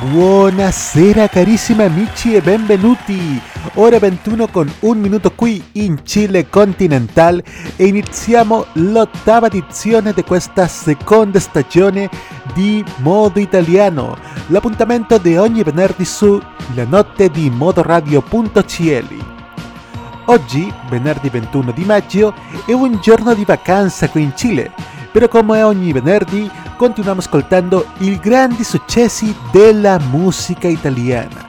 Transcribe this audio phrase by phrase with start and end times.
[0.00, 3.40] Buonasera carissimi amici e benvenuti.
[3.74, 7.42] Ora 21 con un minuto qui in Cile continental
[7.74, 12.08] e iniziamo l'ottava edizione di questa seconda stagione
[12.54, 14.16] di Modo Italiano.
[14.48, 16.40] L'appuntamento di ogni venerdì su
[16.76, 19.36] La Notte di Modoradio.cl.
[20.26, 22.34] Oggi, venerdì 21 di maggio,
[22.66, 24.70] è un giorno di vacanza qui in Cile,
[25.10, 31.46] però come ogni venerdì continuiamo ascoltando i grandi successi della musica italiana.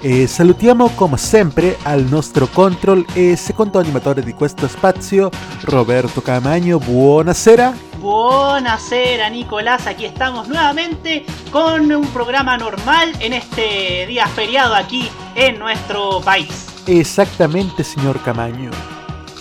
[0.00, 5.30] E salutiamo come sempre al nostro control e secondo animatore di questo spazio,
[5.62, 6.78] Roberto Camagno.
[6.78, 7.74] Buonasera.
[7.98, 15.58] Buonasera Nicolás, aquí estamos nuevamente con un programa normal en este día feriado aquí en
[15.58, 16.66] nuestro país.
[16.86, 18.70] Exactamente, señor Camaño.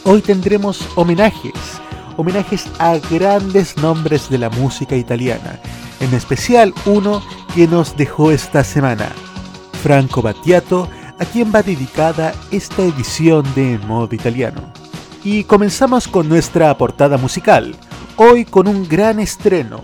[0.03, 1.53] Hoy tendremos homenajes
[2.17, 5.59] homenajes a grandes nombres de la música italiana,
[5.99, 7.21] en especial uno
[7.53, 9.09] que nos dejó esta semana,
[9.83, 10.87] Franco Battiato,
[11.19, 14.61] a quien va dedicada esta edición de Modo Italiano.
[15.23, 17.75] Y comenzamos con nuestra portada musical,
[18.17, 19.83] hoy con un gran estreno,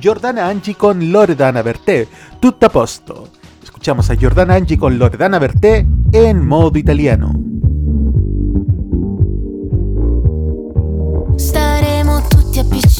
[0.00, 2.08] Giordana Angi con Loredana Berté,
[2.40, 3.28] tutto a posto.
[3.62, 7.51] Escuchamos a Giordana Angi con Loredana Berté en modo italiano.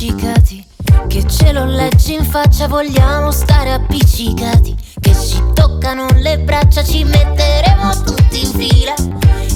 [0.02, 0.66] Appiccicati
[1.06, 4.74] Che ce lo leggi in faccia vogliamo stare appiccicati.
[5.00, 8.94] Che ci toccano le braccia ci metteremo tutti in fila.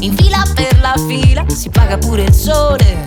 [0.01, 3.03] In fila per la fila si paga pure il sole.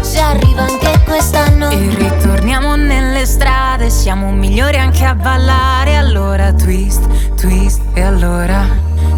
[0.00, 1.70] Se arriva anche quest'anno.
[1.70, 5.96] E ritorniamo nelle strade Siamo migliori anche a ballare.
[5.96, 8.66] Allora twist, twist e allora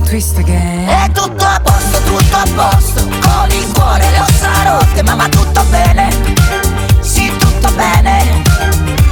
[0.04, 0.86] twist again.
[0.86, 3.02] È tutto a posto, tutto a posto.
[3.02, 6.33] Con il cuore le ossa rotte ma va tutto bene
[7.74, 8.42] bene.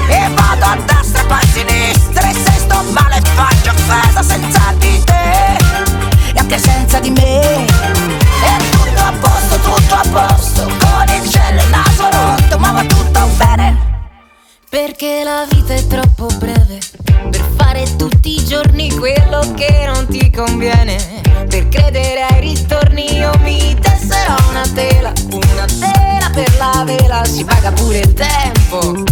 [0.08, 4.74] E vado a destra e poi a sinistra E se sto male faccio offesa senza
[4.78, 5.56] di te.
[6.34, 7.66] E anche senza di me.
[7.66, 12.72] E tutto a posto, tutto a posto Con il cielo e il naso rotto ma
[12.72, 13.91] va tutto bene
[14.72, 16.78] perché la vita è troppo breve
[17.30, 21.20] per fare tutti i giorni quello che non ti conviene.
[21.46, 27.44] Per credere ai ritorni io mi tesserò una tela, una tela per la vela, si
[27.44, 29.04] paga pure il tempo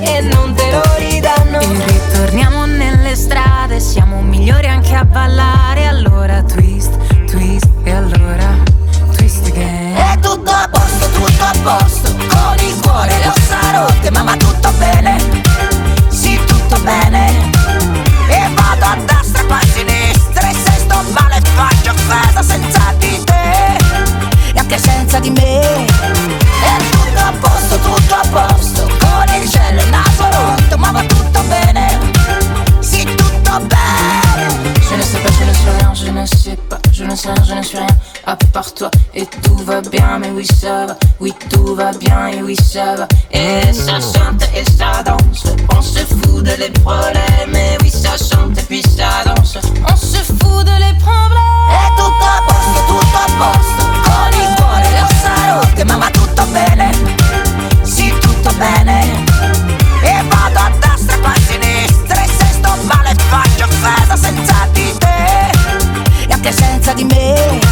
[0.00, 1.58] e non te lo ridanno.
[1.60, 6.92] E ritorniamo nelle strade, siamo migliori anche a ballare, allora twist,
[7.24, 8.71] twist e allora.
[10.20, 14.70] Tutto a posto, tutto a posto, con il cuore le ossa rotte, ma va tutto
[14.78, 15.16] bene,
[16.08, 17.50] sì tutto bene.
[18.28, 22.94] E vado a destra e poi a sinistra, e se sto male faccio offesa senza
[22.98, 23.76] di te,
[24.54, 25.86] e anche senza di me.
[25.86, 28.61] È tutto a posto, tutto a posto,
[39.14, 42.94] et tout va bien, mais oui ça va, oui tout va bien et oui ça
[42.96, 43.06] va.
[43.30, 48.16] Et ça chante et ça danse, on se fout de les problèmes, et oui ça
[48.16, 49.58] chante et puis ça danse,
[49.88, 51.40] on se fout de les problèmes.
[51.68, 56.10] È tutto a posto, tutto a posto, con il cuore le ossa rotte, ma va
[56.10, 56.90] tutto bene,
[57.82, 59.24] sì tutto bene.
[60.02, 64.66] E vado a destra e poi a sinistra, e se sto male faccio offesa senza
[64.72, 65.50] di te,
[66.28, 67.71] e anche senza di me.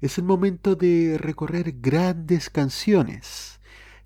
[0.00, 3.60] es el momento de recorrer grandes canciones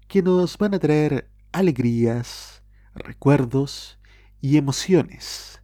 [0.09, 2.63] que nos van a traer alegrías,
[2.95, 3.99] recuerdos
[4.41, 5.63] y emociones.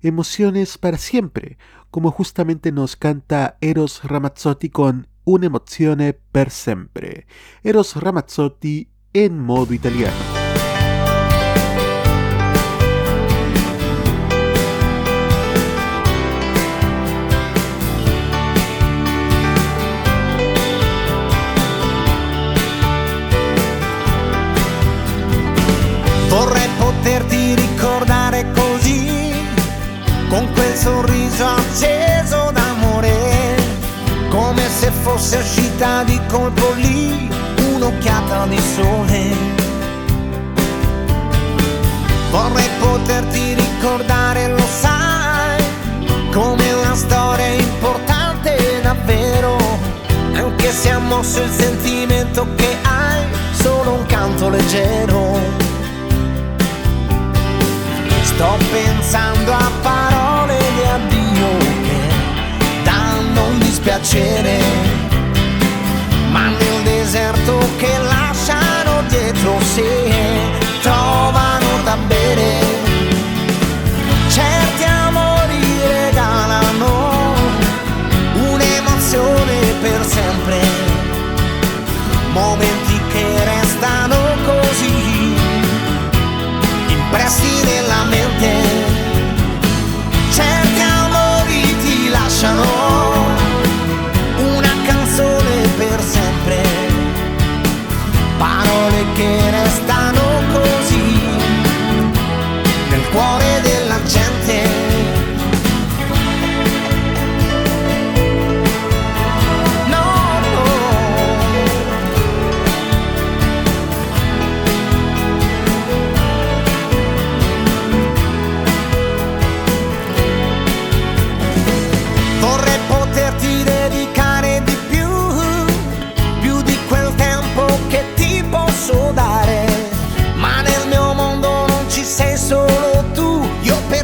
[0.00, 1.58] Emociones para siempre,
[1.90, 7.26] como justamente nos canta Eros Ramazzotti con Un'emozione per sempre.
[7.62, 10.31] Eros Ramazzotti en modo italiano.
[27.02, 29.34] Poterti ricordare così,
[30.28, 33.56] con quel sorriso acceso d'amore,
[34.28, 37.28] come se fosse uscita di colpo lì
[37.74, 39.34] un'occhiata di sole.
[42.30, 45.60] Vorrei poterti ricordare, lo sai,
[46.32, 49.58] come una storia importante davvero,
[50.34, 53.24] anche se ha mosso il sentimento che hai,
[53.54, 55.61] solo un canto leggero.
[58.42, 64.58] Sto pensando a parole di addio che danno un dispiacere,
[66.32, 70.01] ma nel deserto che lasciano dietro sé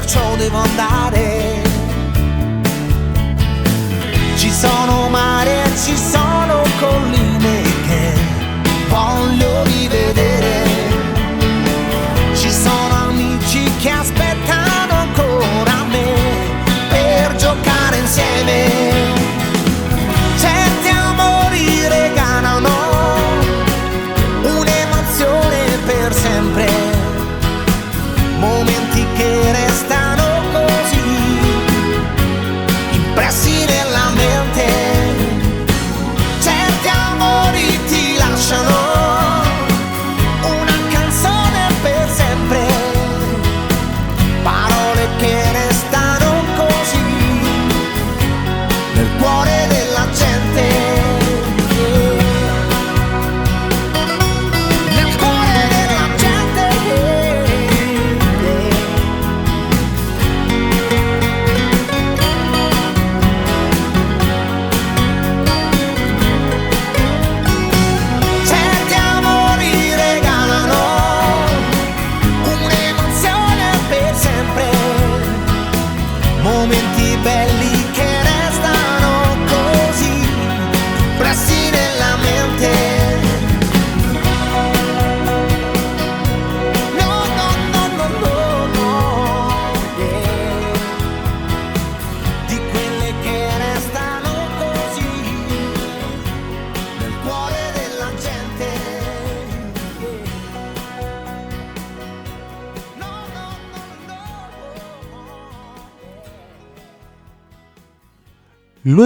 [0.08, 1.37] perciò devo andare.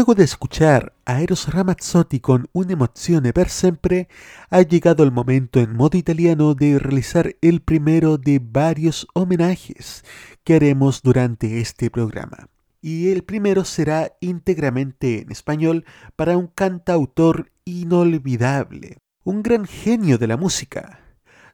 [0.02, 4.08] Luego de escuchar a Eros Ramazzotti con Un'emozione per sempre,
[4.50, 10.04] ha llegado el momento en modo italiano de realizar el primero de varios homenajes
[10.42, 12.48] que haremos durante este programa.
[12.80, 15.84] Y el primero será íntegramente en español
[16.16, 20.98] para un cantautor inolvidable, un gran genio de la música.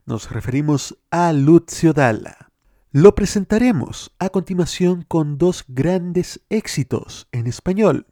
[0.07, 2.49] Nos referimos a Lucio Dalla.
[2.93, 8.07] Lo presentaremos a continuación con dos grandes éxitos en español,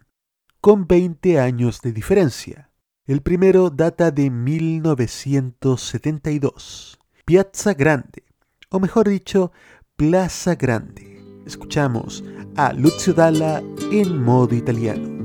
[0.60, 2.70] con 20 años de diferencia.
[3.06, 8.24] El primero data de 1972, Piazza Grande,
[8.70, 9.52] o mejor dicho,
[9.96, 11.22] Plaza Grande.
[11.46, 12.24] Escuchamos
[12.56, 15.16] a Lucio Dalla en modo italiano.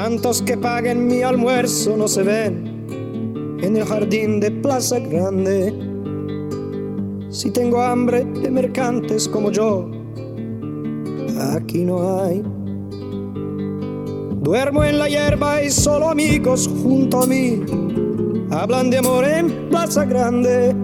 [0.00, 2.86] Santos que paguen mi almuerzo no se ven
[3.60, 5.74] en el jardín de Plaza Grande.
[7.30, 9.90] Si tengo hambre de mercantes como yo,
[11.52, 12.44] aquí no hay.
[14.40, 17.60] Duermo en la hierba y solo amigos junto a mí
[18.52, 20.76] hablan de amor en Plaza Grande,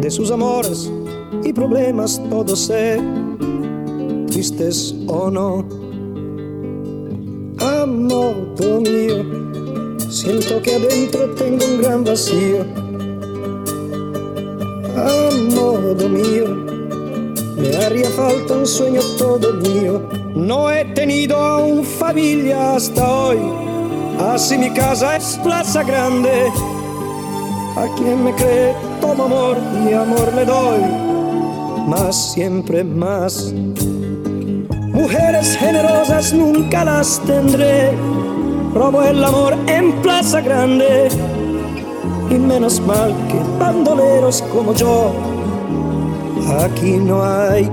[0.00, 0.90] de sus amores
[1.44, 2.98] y problemas todos sé,
[4.28, 5.71] tristes o no
[8.12, 9.24] amor mío,
[10.10, 12.64] siento que adentro tengo un gran vacío.
[14.96, 16.46] Amor mío,
[17.56, 20.02] me haría falta un sueño todo mío.
[20.34, 23.38] No he tenido aún familia hasta hoy,
[24.20, 26.50] así mi casa es plaza grande.
[27.76, 29.56] A quien me cree todo amor
[29.88, 30.80] y amor le doy,
[31.88, 33.54] más siempre más.
[34.92, 37.92] Mujeres generosas nunca las tendré.
[38.74, 41.08] Robo el amor en Plaza Grande.
[42.30, 45.12] Y menos mal que bandoleros como yo
[46.60, 47.64] aquí no hay.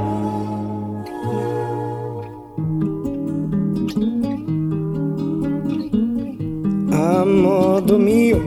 [6.93, 8.37] A modo mío,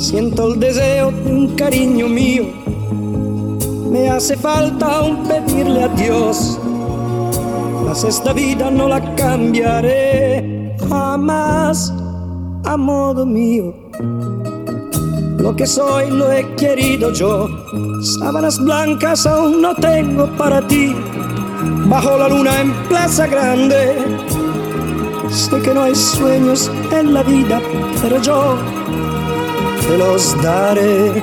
[0.00, 2.44] siento el deseo de un cariño mío.
[3.90, 6.58] Me hace falta un pedirle a Dios
[8.04, 11.92] esta vida no la cambiaré jamás
[12.64, 13.74] a modo mío.
[15.38, 17.48] Lo que soy lo he querido yo.
[18.18, 20.94] Sábanas blancas aún no tengo para ti.
[21.88, 23.96] Bajo la luna en Plaza Grande.
[25.30, 27.60] Sé que no hay sueños en la vida,
[28.02, 28.56] pero yo
[29.88, 31.22] te los daré.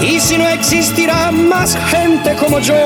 [0.00, 2.76] Y si no existirá más gente como yo,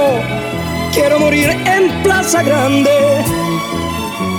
[0.93, 2.91] Quiero morir en Plaza Grande,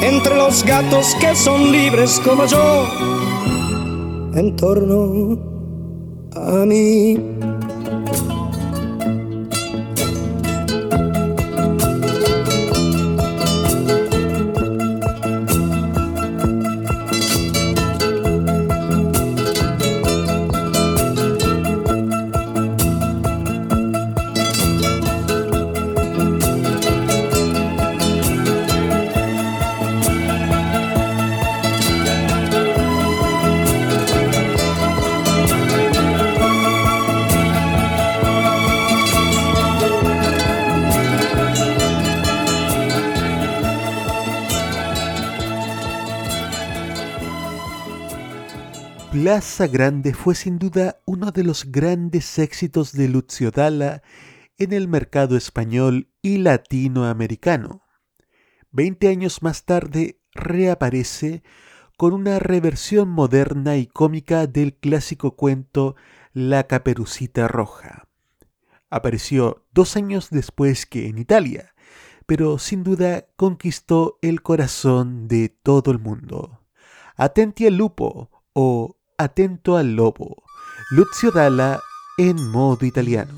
[0.01, 2.87] entre los gatos que son libres como yo,
[4.35, 5.37] en torno
[6.35, 7.32] a mí.
[49.33, 54.03] Plaza Grande fue sin duda uno de los grandes éxitos de Lucio Dalla
[54.59, 57.81] en el mercado español y latinoamericano.
[58.69, 61.41] Veinte años más tarde reaparece
[61.97, 65.95] con una reversión moderna y cómica del clásico cuento
[66.33, 68.07] La Caperucita Roja.
[68.91, 71.73] Apareció dos años después que en Italia,
[72.27, 76.59] pero sin duda conquistó el corazón de todo el mundo.
[77.15, 80.43] Atenti al lupo o Atento al lobo.
[80.89, 81.79] Lucio Dalla
[82.17, 83.31] en modo italiano.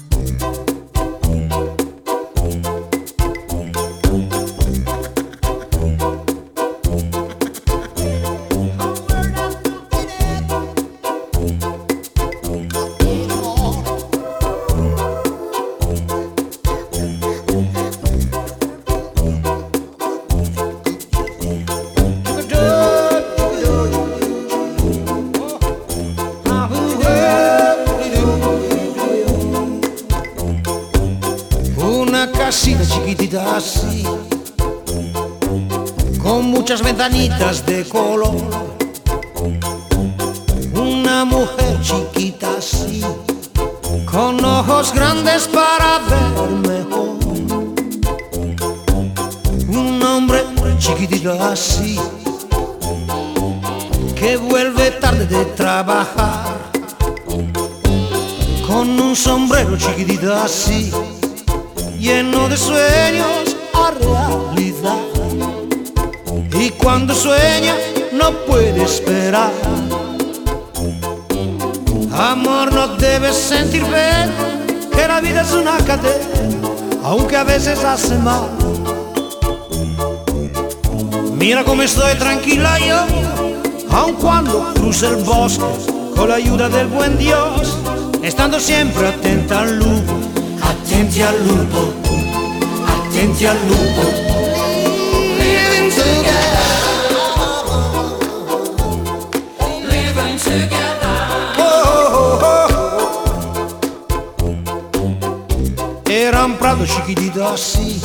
[36.65, 38.33] De color.
[40.73, 43.01] Una mujer chiquita así,
[44.11, 47.19] con ojos grandes para ver mejor.
[49.67, 50.43] Un hombre
[50.79, 51.99] chiquitito así,
[54.15, 56.71] que vuelve tarde de trabajar.
[58.65, 60.91] Con un sombrero chiquitito así,
[61.99, 63.54] lleno de sueños
[66.65, 67.75] y cuando sueña
[68.11, 69.51] no puede esperar.
[72.11, 74.33] Amor, no debes sentir pena,
[74.91, 76.69] que la vida es una cadena,
[77.03, 78.49] aunque a veces hace mal.
[81.35, 83.05] Mira cómo estoy tranquila yo,
[83.91, 85.65] aun cuando cruce el bosque,
[86.15, 87.77] con la ayuda del buen Dios,
[88.23, 90.13] estando siempre atenta al lupo,
[90.63, 91.93] atenti al lupo
[93.15, 94.34] attenti al lupo.
[106.07, 108.01] Era un prato chiquitito así,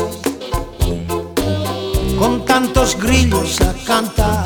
[2.18, 4.44] con tantos grillos a cantar,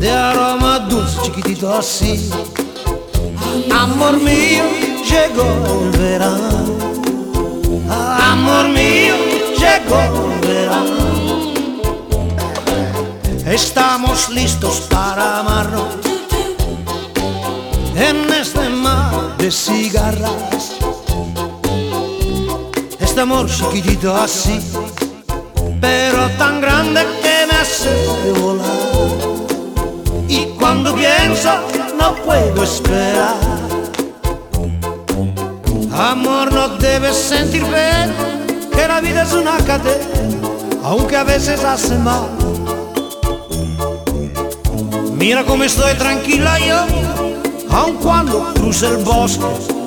[0.00, 2.30] de aroma dulce chiquitito así.
[3.70, 4.64] Amor mío,
[5.08, 5.46] llegó
[5.82, 6.76] el verano.
[7.88, 9.14] Amor mío,
[9.58, 10.00] llegó
[10.32, 11.25] el verano.
[13.46, 15.94] Estamos listos para amarnos
[17.94, 20.72] en este mar de cigarras.
[22.98, 24.60] Este amor chiquitito así,
[25.80, 28.66] pero tan grande que me hace volar.
[30.26, 31.50] Y cuando pienso,
[31.96, 33.36] no puedo esperar.
[35.92, 38.12] Amor, no debes sentir pena,
[38.72, 40.48] que la vida es una cadena,
[40.82, 42.45] aunque a veces hace mal.
[45.18, 46.86] Mira cómo estoy tranquila yo,
[47.70, 49.44] aun cuando cruce el bosque,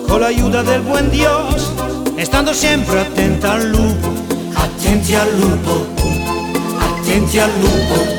[0.07, 1.71] con la ayuda del buen Dios,
[2.17, 4.09] estando siempre atenta al lupo,
[4.55, 5.85] atenti al lupo,
[6.81, 8.18] atenti al lupo.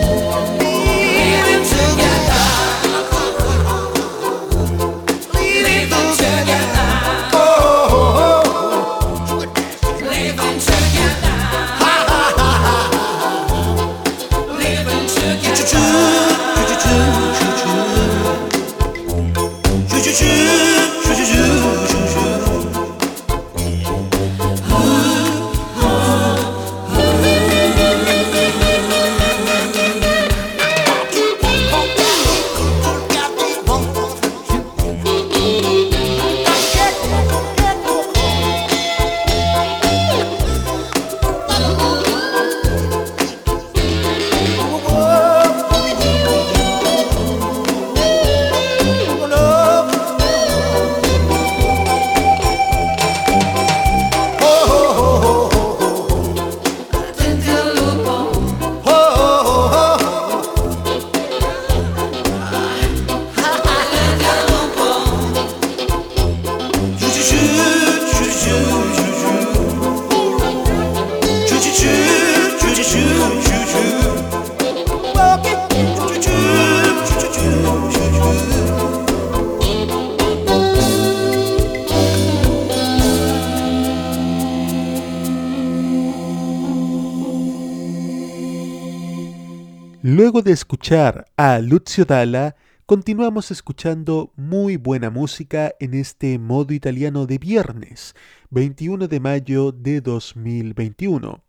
[91.36, 98.16] A Lucio Dalla, continuamos escuchando muy buena música en este modo italiano de viernes,
[98.50, 101.44] 21 de mayo de 2021,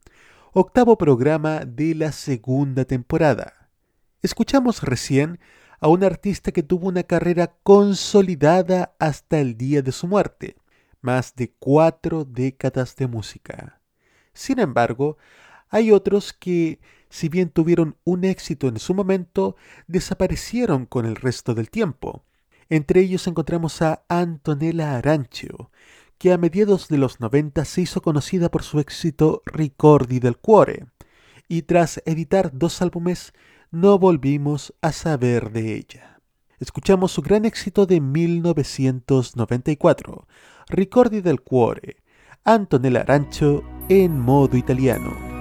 [0.54, 3.68] octavo programa de la segunda temporada.
[4.22, 5.40] Escuchamos recién
[5.80, 10.56] a un artista que tuvo una carrera consolidada hasta el día de su muerte,
[11.02, 13.82] más de cuatro décadas de música.
[14.34, 15.18] Sin embargo,
[15.68, 16.80] hay otros que,
[17.12, 19.56] si bien tuvieron un éxito en su momento,
[19.88, 22.24] desaparecieron con el resto del tiempo.
[22.70, 25.72] Entre ellos encontramos a Antonella Arancio,
[26.18, 30.86] que a mediados de los 90 se hizo conocida por su éxito Ricordi del Cuore,
[31.50, 33.34] y tras editar dos álbumes
[33.72, 36.22] no volvimos a saber de ella.
[36.60, 40.28] Escuchamos su gran éxito de 1994,
[40.70, 41.98] Ricordi del Cuore,
[42.46, 45.41] Antonella Arancio en modo italiano.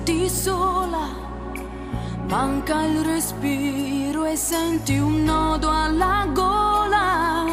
[0.00, 1.08] Senti sola,
[2.26, 7.44] manca il respiro e senti un nodo alla gola.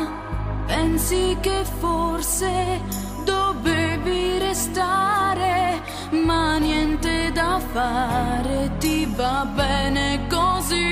[0.65, 2.81] Pensi che forse
[3.25, 5.81] dovevi restare,
[6.25, 10.86] ma niente da fare, ti va bene così.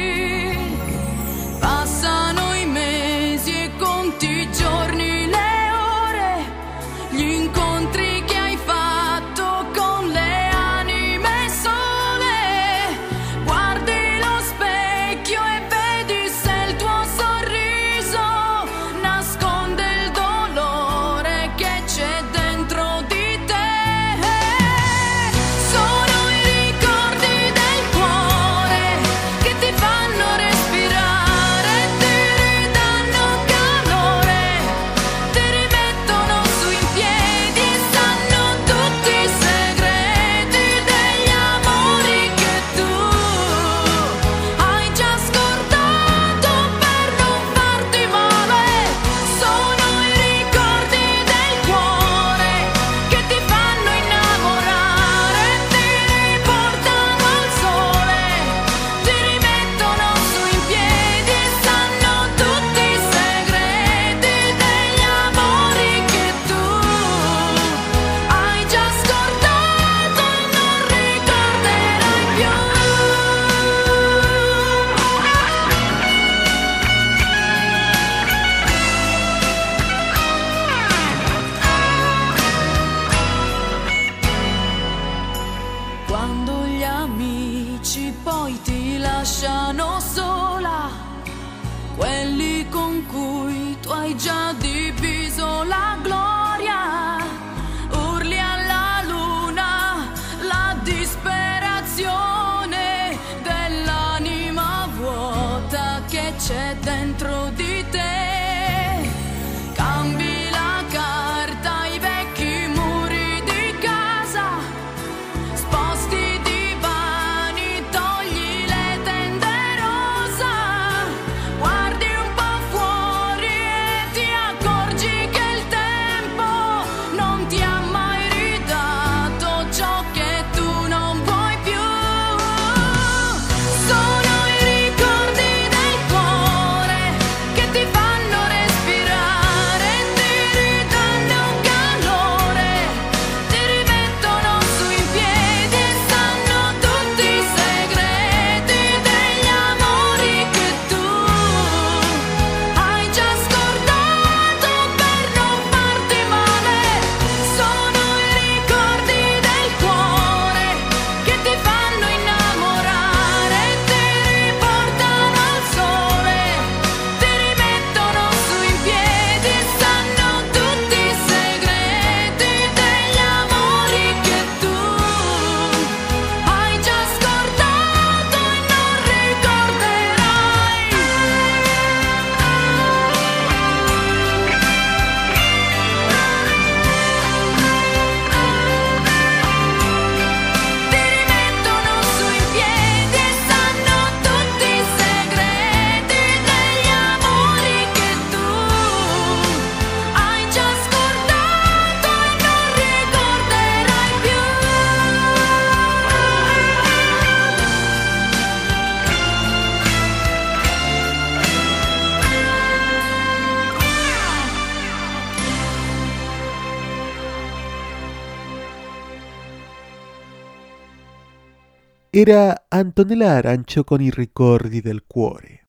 [222.28, 225.68] Era Antonella Arancho con I del cuore.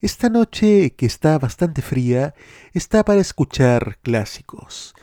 [0.00, 2.32] Esta noche, que está bastante fría,
[2.72, 4.94] está para escuchar clásicos.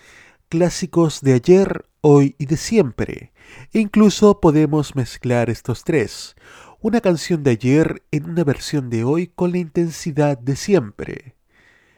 [0.50, 3.32] Clásicos de ayer, hoy y de siempre.
[3.74, 6.36] E incluso podemos mezclar estos tres.
[6.82, 11.36] Una canción de ayer en una versión de hoy con la intensidad de siempre.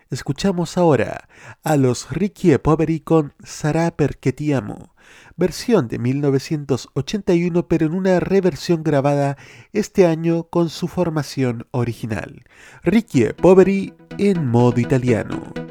[0.09, 1.29] Escuchamos ahora
[1.63, 4.93] a los Ricky e Poveri con Sarà perché ti amo,
[5.39, 9.37] versión de 1981 pero en una reversión grabada
[9.73, 12.43] este año con su formación original.
[12.83, 15.68] Ricky Poveri en modo italiano.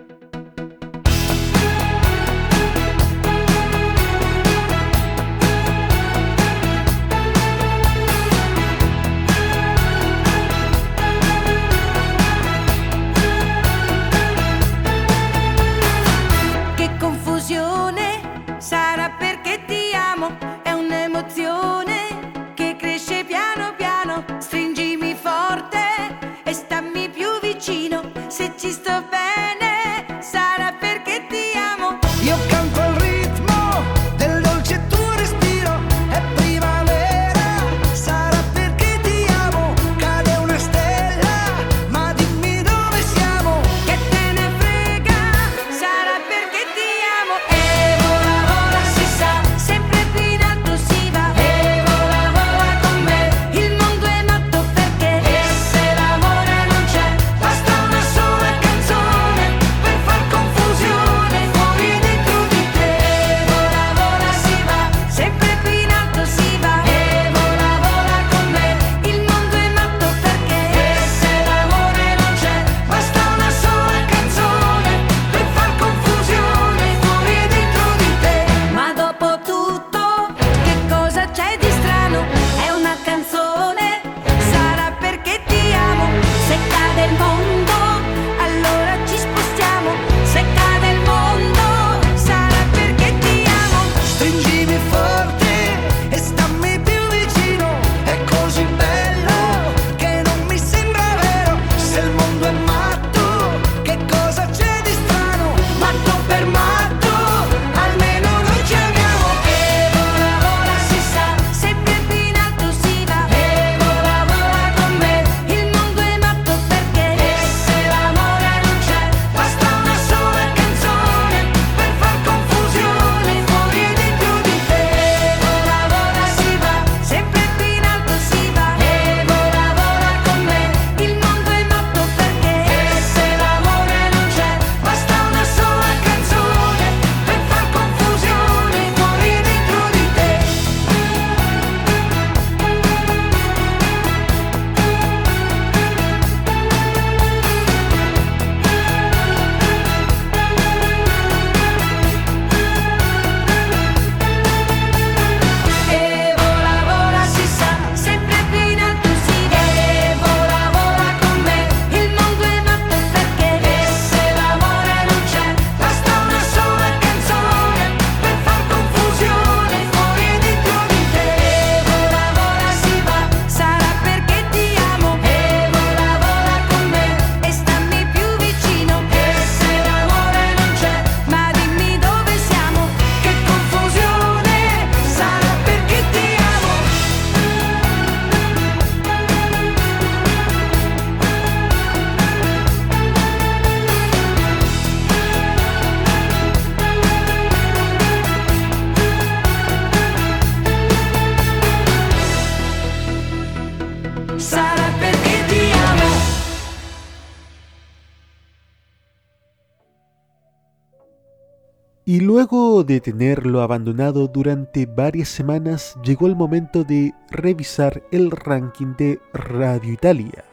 [212.85, 219.93] De tenerlo abandonado durante varias semanas, llegó el momento de revisar el ranking de Radio
[219.93, 220.45] Italia.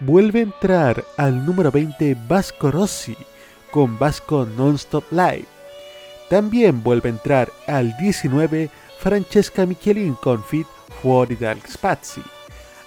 [0.00, 3.16] Vuelve a entrar al número 20 Vasco Rossi
[3.70, 5.46] con Vasco Nonstop Live.
[6.30, 10.66] También vuelve a entrar al 19 Francesca Michelin con Fit
[11.02, 12.22] Fuori dal Spazi.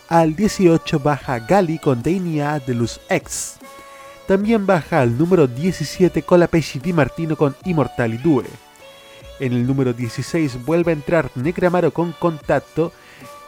[0.08, 3.59] Al 18 baja Gali con Denia de Luz X.
[4.30, 8.46] También baja al número 17 Colapesci Di Martino con Immortali 2.
[9.40, 12.92] En el número 16 vuelve a entrar Negramaro con Contacto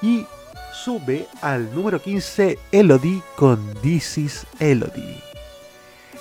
[0.01, 0.25] y
[0.73, 5.21] sube al número 15 Elodie con This is Elodie.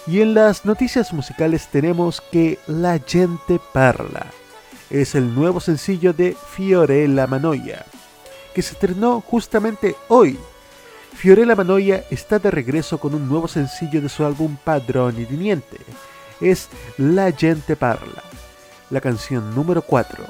[0.07, 4.27] Y en las noticias musicales tenemos que La gente parla.
[4.91, 7.87] Es el nuevo sencillo de Fiorella Manoia,
[8.55, 10.39] que se estrenó justamente hoy.
[11.15, 15.77] Fiorella Manoia está de regreso con un nuevo sencillo de su álbum Padrón y Tiniente.
[16.41, 18.23] Es La gente parla,
[18.89, 20.25] la canción número 4.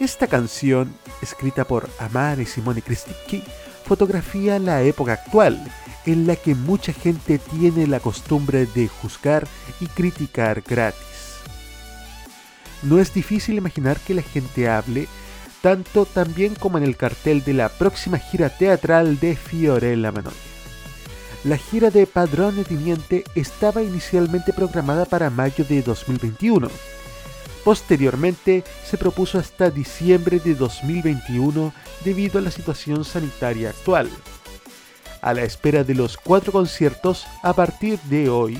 [0.00, 0.92] Esta canción,
[1.22, 3.44] escrita por Amar y Simone Cristicchi,
[3.84, 5.62] fotografía la época actual,
[6.04, 9.46] en la que mucha gente tiene la costumbre de juzgar
[9.80, 11.38] y criticar gratis.
[12.82, 15.06] No es difícil imaginar que la gente hable
[15.64, 20.36] tanto también como en el cartel de la próxima gira teatral de Fiorella Manoia.
[21.42, 26.68] La gira de Padrón de Tiniente estaba inicialmente programada para mayo de 2021.
[27.64, 31.72] Posteriormente se propuso hasta diciembre de 2021
[32.04, 34.10] debido a la situación sanitaria actual.
[35.22, 38.58] A la espera de los cuatro conciertos, a partir de hoy,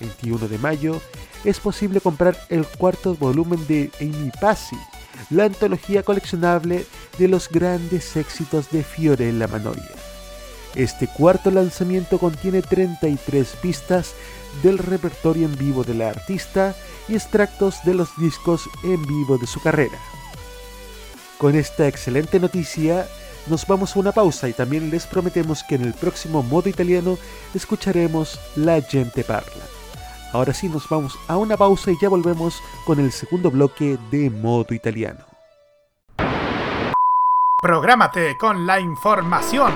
[0.00, 1.00] 21 de mayo,
[1.44, 4.76] es posible comprar el cuarto volumen de Amy Passi,
[5.30, 6.86] la antología coleccionable
[7.18, 9.90] de los grandes éxitos de Fiorella Manoia.
[10.74, 14.14] Este cuarto lanzamiento contiene 33 pistas
[14.62, 16.74] del repertorio en vivo de la artista
[17.08, 19.98] y extractos de los discos en vivo de su carrera.
[21.38, 23.06] Con esta excelente noticia,
[23.48, 27.18] nos vamos a una pausa y también les prometemos que en el próximo modo italiano
[27.54, 29.81] escucharemos La gente parla.
[30.32, 34.30] Ahora sí nos vamos a una pausa y ya volvemos con el segundo bloque de
[34.30, 35.26] modo italiano.
[37.60, 39.72] Prográmate con la información.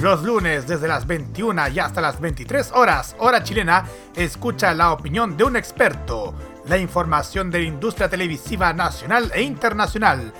[0.00, 3.84] Los lunes desde las 21 y hasta las 23 horas, hora chilena,
[4.14, 6.34] escucha la opinión de un experto,
[6.66, 10.32] la información de la industria televisiva nacional e internacional,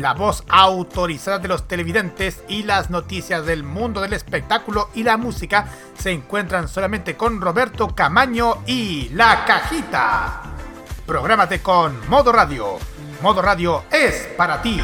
[0.00, 5.16] la voz autorizada de los televidentes y las noticias del mundo del espectáculo y la
[5.16, 10.42] música se encuentran solamente con Roberto Camaño y La Cajita.
[11.06, 12.78] Prográmate con Modo Radio.
[13.22, 14.80] Modo Radio es para ti.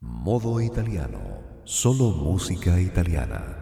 [0.00, 1.20] Modo italiano.
[1.64, 3.59] Solo música italiana.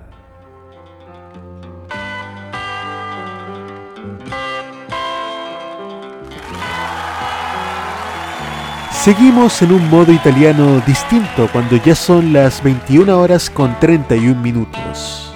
[9.08, 15.32] Seguimos en un modo italiano distinto cuando ya son las 21 horas con 31 minutos.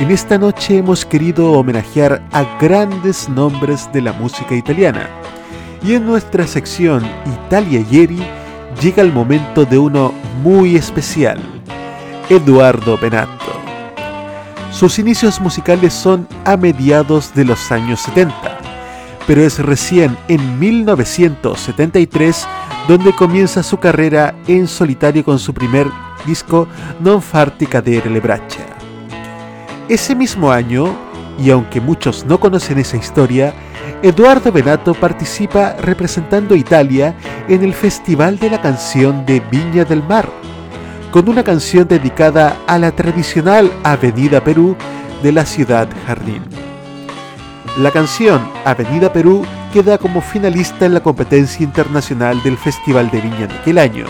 [0.00, 5.08] En esta noche hemos querido homenajear a grandes nombres de la música italiana.
[5.84, 7.08] Y en nuestra sección
[7.46, 8.20] Italia Ieri
[8.82, 11.38] llega el momento de uno muy especial,
[12.28, 13.60] Eduardo Benato.
[14.72, 18.58] Sus inicios musicales son a mediados de los años 70,
[19.24, 22.48] pero es recién en 1973
[22.88, 25.86] donde comienza su carrera en solitario con su primer
[26.26, 26.66] disco
[27.00, 28.64] Non farti cadere le braccia.
[29.88, 30.94] Ese mismo año,
[31.38, 33.54] y aunque muchos no conocen esa historia,
[34.02, 37.14] Eduardo Benato participa representando Italia
[37.48, 40.28] en el Festival de la Canción de Viña del Mar,
[41.10, 44.76] con una canción dedicada a la tradicional Avenida Perú
[45.22, 46.42] de la ciudad jardín.
[47.76, 53.48] La canción Avenida Perú queda como finalista en la competencia internacional del Festival de Viña
[53.48, 54.06] de aquel año.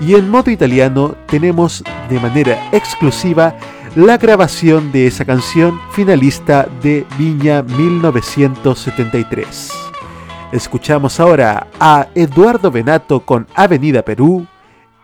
[0.00, 3.54] Y en modo italiano tenemos de manera exclusiva
[3.96, 9.70] la grabación de esa canción finalista de Viña 1973.
[10.50, 14.46] Escuchamos ahora a Eduardo Benato con Avenida Perú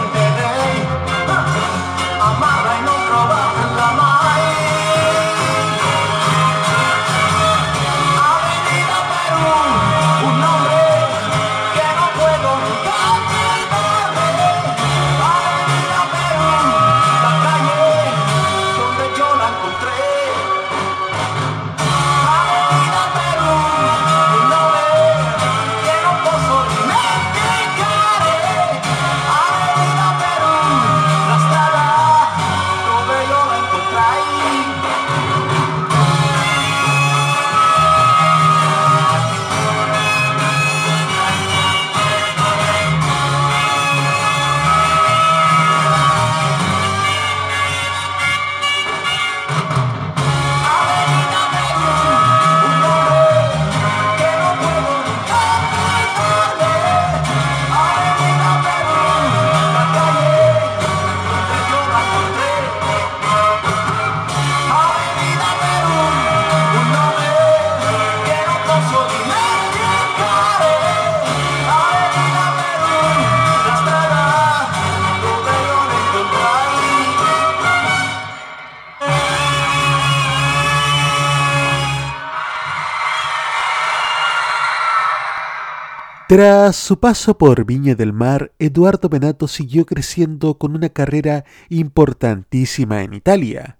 [86.39, 93.03] Tras su paso por Viña del Mar, Eduardo Benato siguió creciendo con una carrera importantísima
[93.03, 93.79] en Italia.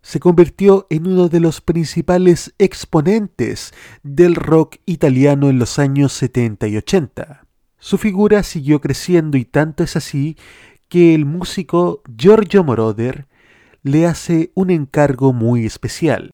[0.00, 6.68] Se convirtió en uno de los principales exponentes del rock italiano en los años 70
[6.68, 7.46] y 80.
[7.78, 10.38] Su figura siguió creciendo y tanto es así
[10.88, 13.26] que el músico Giorgio Moroder
[13.82, 16.30] le hace un encargo muy especial,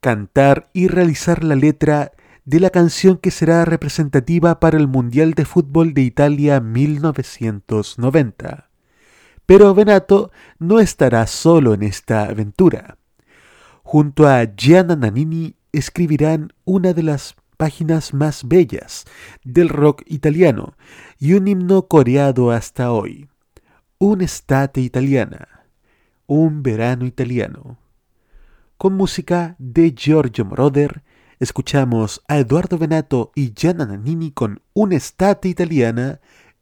[0.00, 2.12] cantar y realizar la letra
[2.44, 8.70] de la canción que será representativa para el Mundial de Fútbol de Italia 1990.
[9.46, 12.98] Pero Benato no estará solo en esta aventura.
[13.82, 19.04] Junto a Gianna Nannini escribirán una de las páginas más bellas
[19.44, 20.74] del rock italiano
[21.18, 23.28] y un himno coreado hasta hoy.
[23.98, 25.66] Un estate italiana,
[26.26, 27.76] un verano italiano,
[28.78, 31.02] con música de Giorgio Moroder
[31.40, 36.20] escuchamos a Eduardo Benato y Gianna Nannini con Un'estate italiana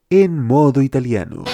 [0.08, 1.44] en modo italiano.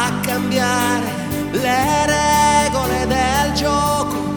[0.00, 1.06] A cambiare
[1.50, 4.32] le regole del gioco,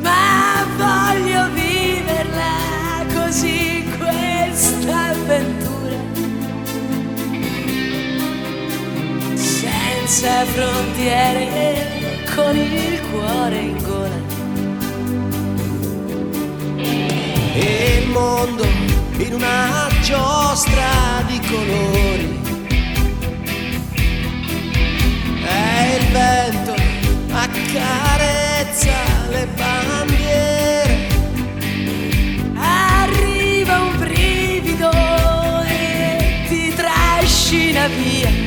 [0.00, 5.96] ma voglio viverla così questa avventura,
[9.34, 14.30] senza frontiere, con il cuore in gola.
[17.54, 18.64] e il mondo
[19.18, 22.41] in una giostra di colori.
[25.94, 26.74] Il vento
[27.32, 28.92] accarezza
[29.30, 31.08] le bandiere.
[32.54, 34.90] Arriva un brivido
[35.66, 38.41] e ti trascina via.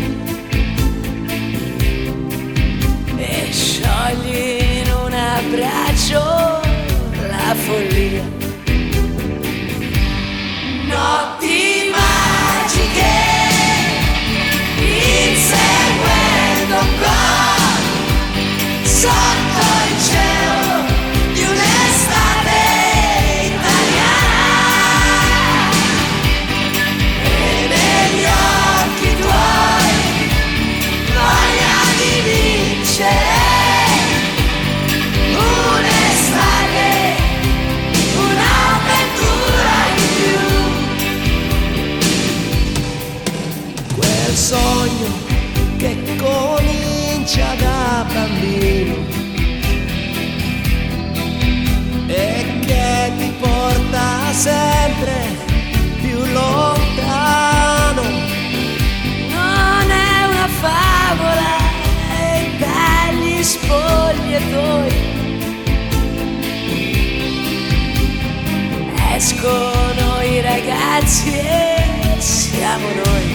[69.45, 73.34] Escono i ragazzi e siamo noi.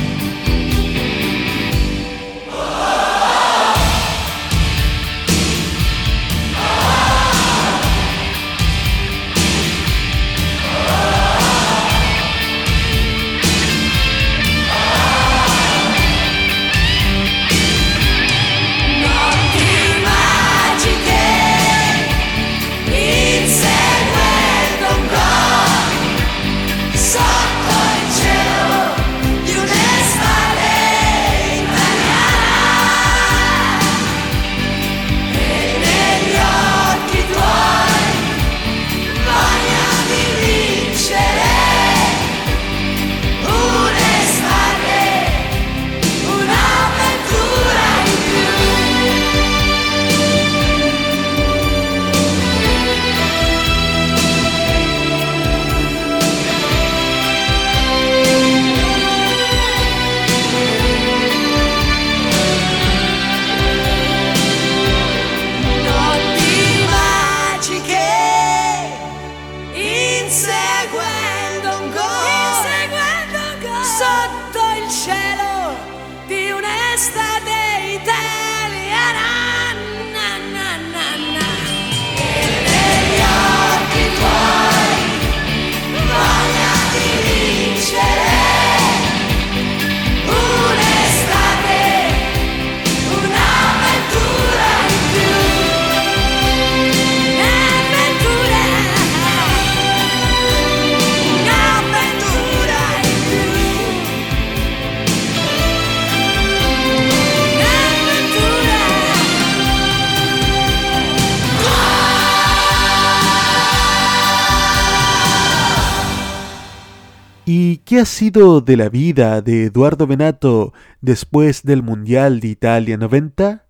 [118.01, 120.73] ¿Y qué ha sido de la vida de Eduardo Benato
[121.03, 123.67] después del Mundial de Italia 90?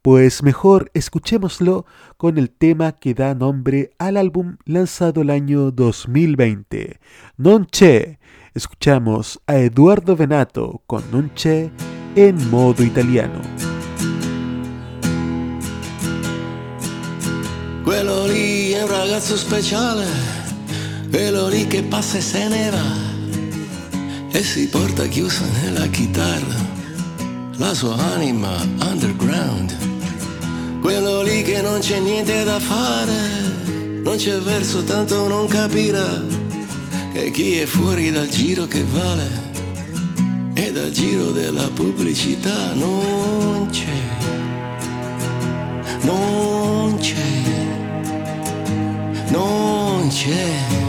[0.00, 1.84] Pues mejor escuchémoslo
[2.16, 7.00] con el tema que da nombre al álbum lanzado el año 2020,
[7.36, 8.18] Non C'è.
[8.54, 11.70] Escuchamos a Eduardo Benato con Non C'è
[12.16, 13.42] en modo italiano.
[17.84, 20.06] Quello lì è un ragazzo speciale,
[21.10, 23.10] quello lì che passa e se ne va
[24.32, 26.78] e si porta chiusa nella chitarra
[27.56, 28.50] la sua anima
[28.80, 29.76] underground.
[30.80, 36.24] Quello lì che non c'è niente da fare, non c'è verso tanto non capirà
[37.12, 39.28] che chi è fuori dal giro che vale
[40.54, 44.00] e dal giro della pubblicità non c'è,
[46.02, 47.40] non c'è
[49.30, 50.79] non c'è.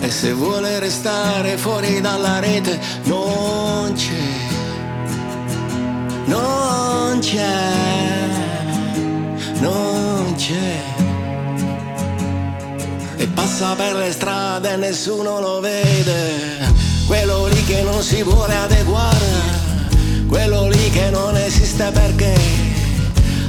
[0.00, 4.48] E se vuole restare fuori dalla rete, non c'è.
[6.24, 8.28] Non c'è.
[9.60, 10.82] Non c'è.
[13.16, 16.68] E passa per le strade e nessuno lo vede.
[17.06, 19.58] Quello lì che non si vuole adeguare.
[20.26, 22.34] Quello lì che non esiste perché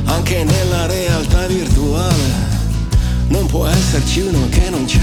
[0.06, 2.49] anche nella realtà virtuale
[3.28, 4.99] non può esserci uno che non c'è,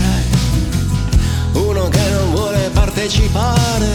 [1.59, 3.87] uno che non vuole partecipare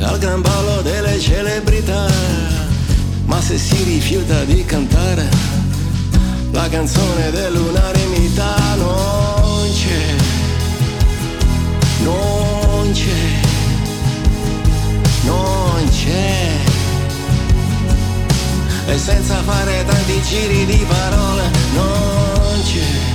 [0.00, 2.06] al gran ballo delle celebrità,
[3.24, 5.28] ma se si rifiuta di cantare
[6.52, 10.14] la canzone dell'unanimità non c'è,
[12.02, 13.40] non c'è,
[15.24, 16.50] non c'è.
[18.88, 23.06] E senza fare tanti giri di parole non c'è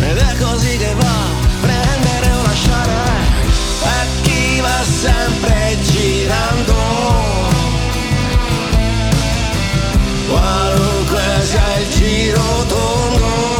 [0.00, 1.16] ed è così che va,
[1.60, 2.92] prendere o lasciare,
[3.82, 6.74] a chi va sempre girando.
[10.28, 13.57] Qualunque sia il giro tondo.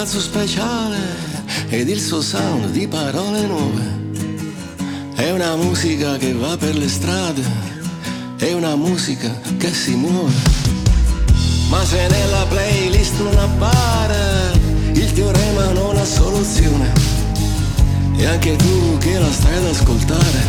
[0.00, 0.96] Pezzo speciale
[1.68, 3.98] ed il suo sound di parole nuove.
[5.14, 7.42] È una musica che va per le strade,
[8.38, 9.28] è una musica
[9.58, 10.32] che si muove.
[11.68, 14.58] Ma se nella playlist non appare,
[14.94, 16.92] il teorema non ha soluzione.
[18.16, 20.44] E anche tu che la stai ad ascoltare,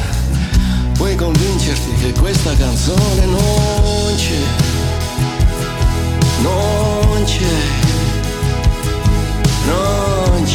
[0.93, 4.43] puoi convincerti che questa canzone non c'è,
[6.41, 7.90] non c'è,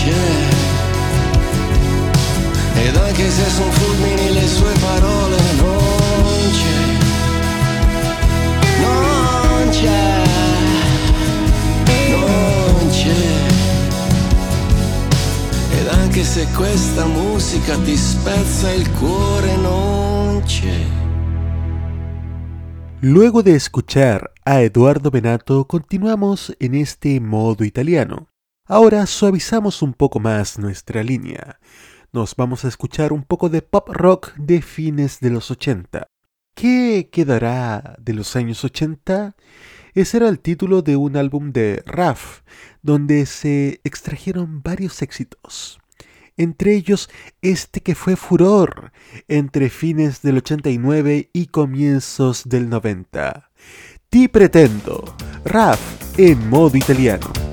[0.07, 0.49] c'è.
[2.87, 6.81] Ed anche se sono fulmini le sue parole non c'è,
[8.83, 10.25] non c'è,
[12.11, 13.25] non c'è.
[15.79, 20.85] Ed anche se questa musica ti spezza il cuore non c'è.
[23.01, 28.36] Luego de escuchar a Eduardo Benato, continuamos en este modo italiano.
[28.69, 31.61] Ahora suavizamos un poco más nuestra línea.
[32.13, 36.09] Nos vamos a escuchar un poco de pop rock de fines de los 80.
[36.57, 39.37] ¿Qué quedará de los años 80?
[39.95, 42.41] Ese era el título de un álbum de Raf,
[42.83, 45.79] donde se extrajeron varios éxitos.
[46.37, 47.09] Entre ellos
[47.43, 48.91] este que fue furor
[49.29, 53.49] entre fines del 89 y comienzos del 90.
[54.09, 55.05] Ti pretendo,
[55.45, 55.81] Raf
[56.19, 57.46] en modo italiano.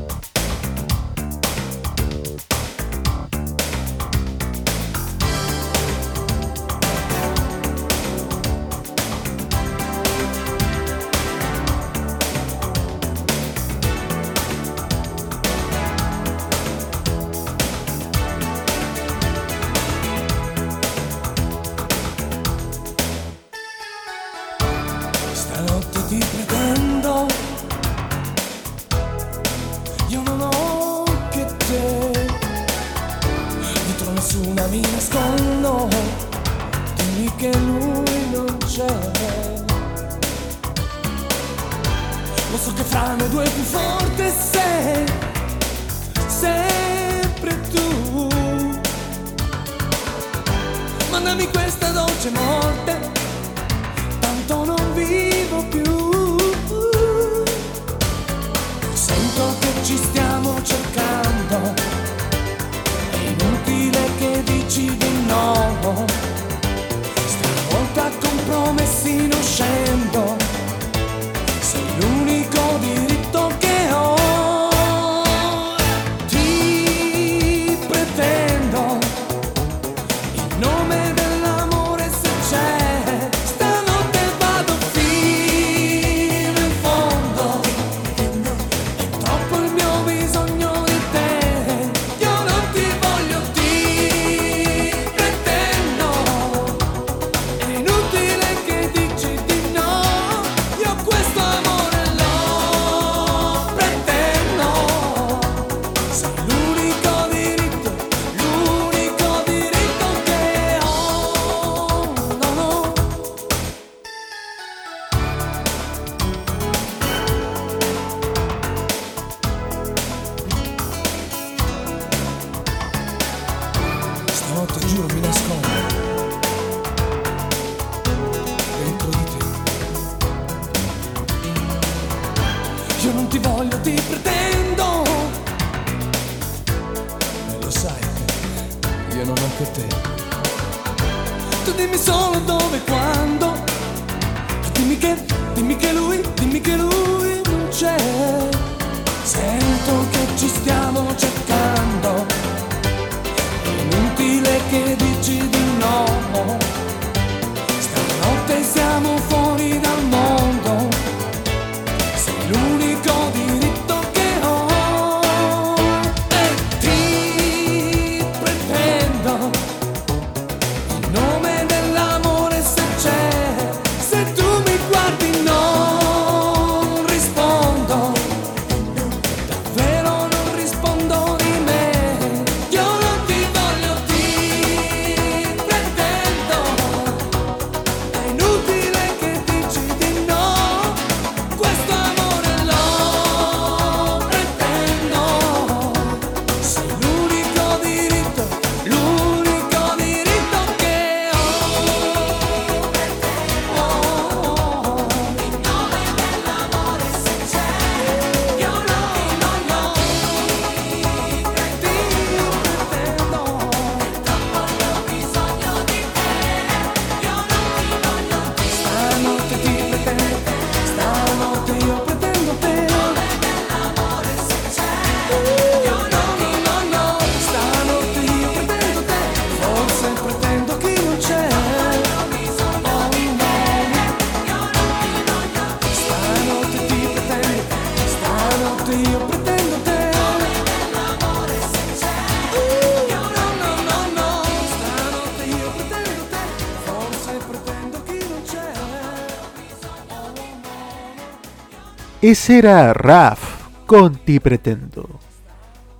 [252.23, 255.19] Ese era Raf con Ti Pretendo.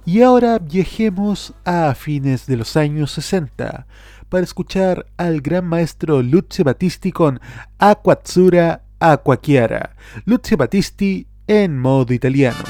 [0.05, 3.85] Y ahora viajemos a fines de los años 60
[4.29, 7.41] para escuchar al gran maestro Lucio Battisti con
[7.77, 9.97] Acquazzura Acquachiara.
[10.23, 12.63] Lucio Battisti en modo italiano.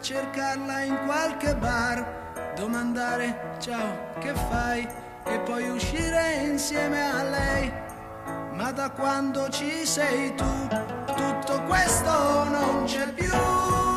[0.00, 4.86] Cercarla in qualche bar, domandare ciao che fai
[5.24, 7.72] e poi uscire insieme a lei.
[8.52, 10.68] Ma da quando ci sei tu,
[11.14, 13.87] tutto questo non c'è più.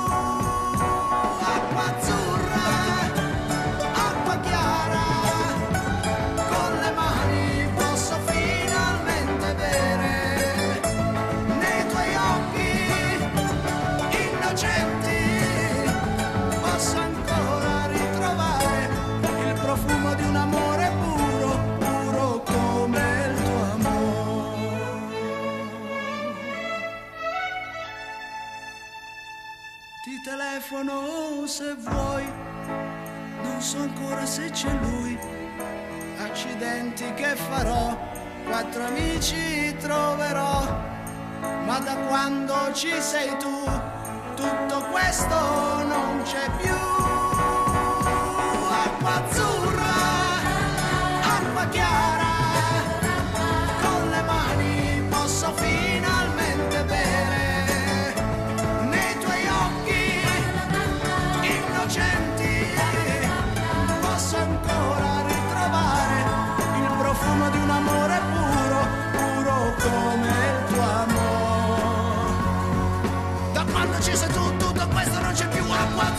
[30.72, 32.26] Telefono se vuoi,
[33.44, 35.20] non so ancora se c'è lui.
[36.18, 37.98] Accidenti che farò,
[38.46, 40.90] quattro amici troverò
[41.66, 43.64] ma da quando ci sei tu
[44.36, 45.36] tutto questo
[45.84, 46.91] non c'è più.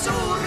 [0.04, 0.41] Azul.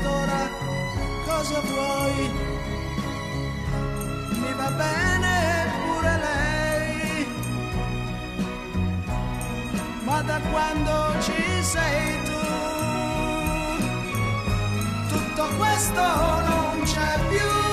[0.00, 0.48] Quest'ora
[1.26, 2.30] cosa vuoi?
[4.30, 7.26] Mi va bene pure lei.
[10.04, 12.38] Ma da quando ci sei tu
[15.08, 17.69] tutto questo non c'è più.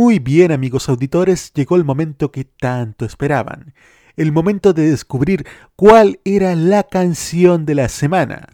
[0.00, 3.74] Muy bien amigos auditores, llegó el momento que tanto esperaban,
[4.16, 5.44] el momento de descubrir
[5.74, 8.46] cuál era la canción de la semana.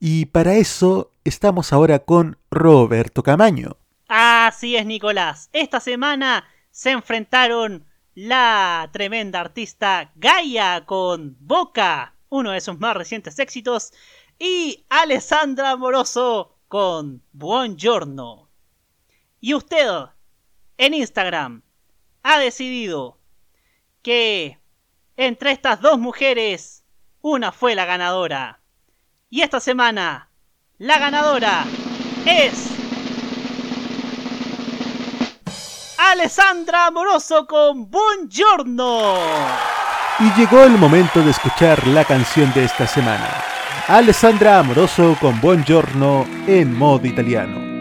[0.00, 3.78] Y para eso estamos ahora con Roberto Camaño.
[4.06, 5.48] Así es, Nicolás.
[5.54, 13.38] Esta semana se enfrentaron la tremenda artista Gaia con Boca, uno de sus más recientes
[13.38, 13.94] éxitos,
[14.38, 18.50] y Alessandra Amoroso con Buongiorno.
[19.40, 19.88] Y usted,
[20.78, 21.62] en Instagram,
[22.22, 23.18] ha decidido
[24.02, 24.58] que
[25.16, 26.84] entre estas dos mujeres,
[27.22, 28.60] una fue la ganadora.
[29.30, 30.30] Y esta semana,
[30.78, 31.64] la ganadora
[32.26, 32.70] es...
[35.98, 39.14] Alessandra Amoroso con Buongiorno.
[40.20, 43.28] Y llegó el momento de escuchar la canción de esta semana.
[43.88, 47.75] Alessandra Amoroso con Buongiorno en modo italiano.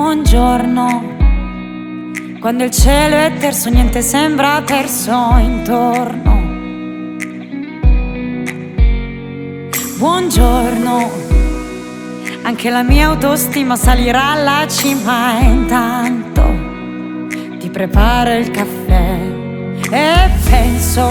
[0.00, 1.16] Buongiorno.
[2.38, 6.36] Quando il cielo è terso, niente sembra perso intorno.
[9.96, 11.10] buongiorno.
[12.42, 16.44] Anche la mia autostima salirà alla cima intanto
[17.58, 19.18] ti preparo il caffè
[19.90, 21.10] e penso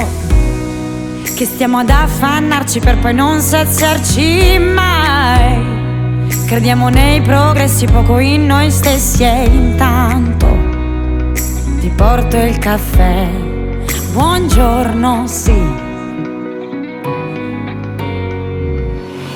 [1.35, 5.76] che stiamo ad affannarci per poi non saziarci mai.
[6.47, 10.47] Crediamo nei progressi, poco in noi stessi e intanto
[11.81, 13.27] ti porto il caffè.
[14.13, 15.51] Buongiorno, sì.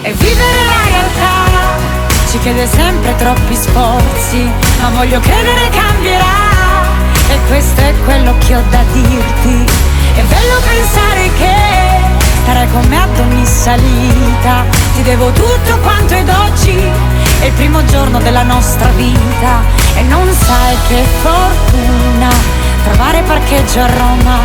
[0.03, 4.49] E vivere la realtà ci chiede sempre troppi sforzi,
[4.80, 6.49] ma voglio credere cambierà.
[7.28, 9.66] E questo è quello che ho da dirti.
[10.16, 11.55] È bello pensare che
[12.41, 14.81] starai con me ad ogni salita.
[14.96, 16.78] Ti devo tutto quanto ed oggi
[17.39, 19.64] è il primo giorno della nostra vita.
[19.96, 22.30] E non sai che fortuna
[22.84, 24.38] trovare parcheggio a Roma.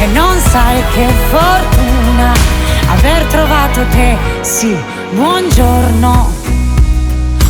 [0.00, 2.32] E non sai che fortuna
[2.88, 4.16] aver trovato te.
[4.40, 4.74] Sì,
[5.12, 6.38] buongiorno.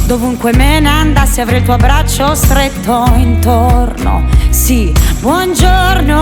[0.07, 4.27] Dovunque me ne andassi avrei il tuo abbraccio stretto intorno.
[4.51, 6.19] Sì, buongiorno,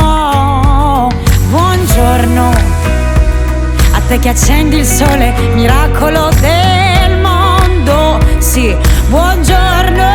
[1.49, 2.97] buongiorno.
[4.09, 8.19] A te che accendi il sole, miracolo del mondo.
[8.39, 8.75] Sì,
[9.09, 10.09] buongiorno.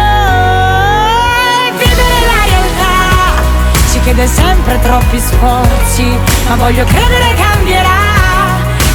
[1.77, 3.43] Vivere la realtà
[3.91, 6.07] ci chiede sempre troppi sforzi,
[6.47, 8.01] ma voglio credere cambierà.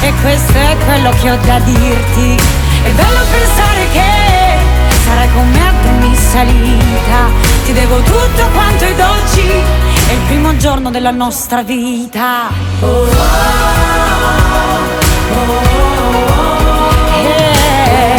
[0.01, 2.35] E questo è quello che ho da dirti.
[2.83, 7.47] È bello pensare che sarai con me ad ogni salita.
[7.63, 9.63] Ti devo tutto quanto ed oggi
[10.09, 12.47] è il primo giorno della nostra vita.
[12.79, 13.09] Oh, oh,
[15.33, 15.51] oh,
[17.21, 18.18] yeah.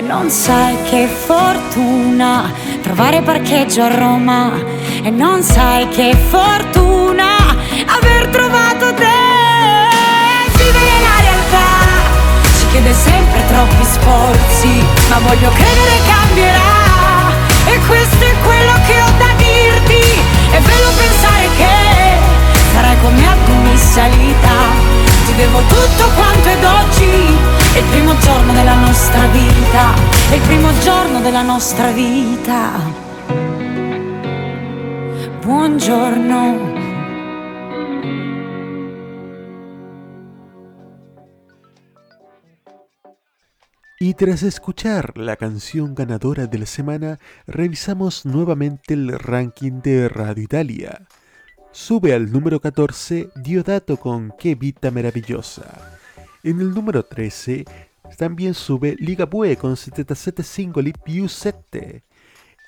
[0.00, 4.50] E non sai che fortuna trovare parcheggio a Roma.
[5.02, 7.36] E non sai che fortuna
[7.84, 9.20] aver trovato te.
[10.56, 11.68] Vivere la realtà
[12.56, 16.72] ci chiede sempre troppi sforzi, ma voglio credere cambierà.
[17.66, 20.00] E questo è quello che ho da dirti.
[20.50, 21.76] È bello pensare che
[22.72, 24.56] sarai con me ad salita.
[25.26, 29.94] Ti devo tutto quanto ed oggi è il primo giorno della nostra vita,
[30.30, 32.80] è il primo giorno della nostra vita.
[35.40, 36.78] Buongiorno.
[44.02, 50.42] Y tras escuchar la canción ganadora de la semana, revisamos nuevamente el ranking de Radio
[50.42, 51.06] Italia.
[51.70, 55.99] Sube al número 14 Diodato con Qué Vita Maravillosa.
[56.42, 57.64] En el número 13
[58.16, 62.02] también sube Ligabue con 77 singoli più 7.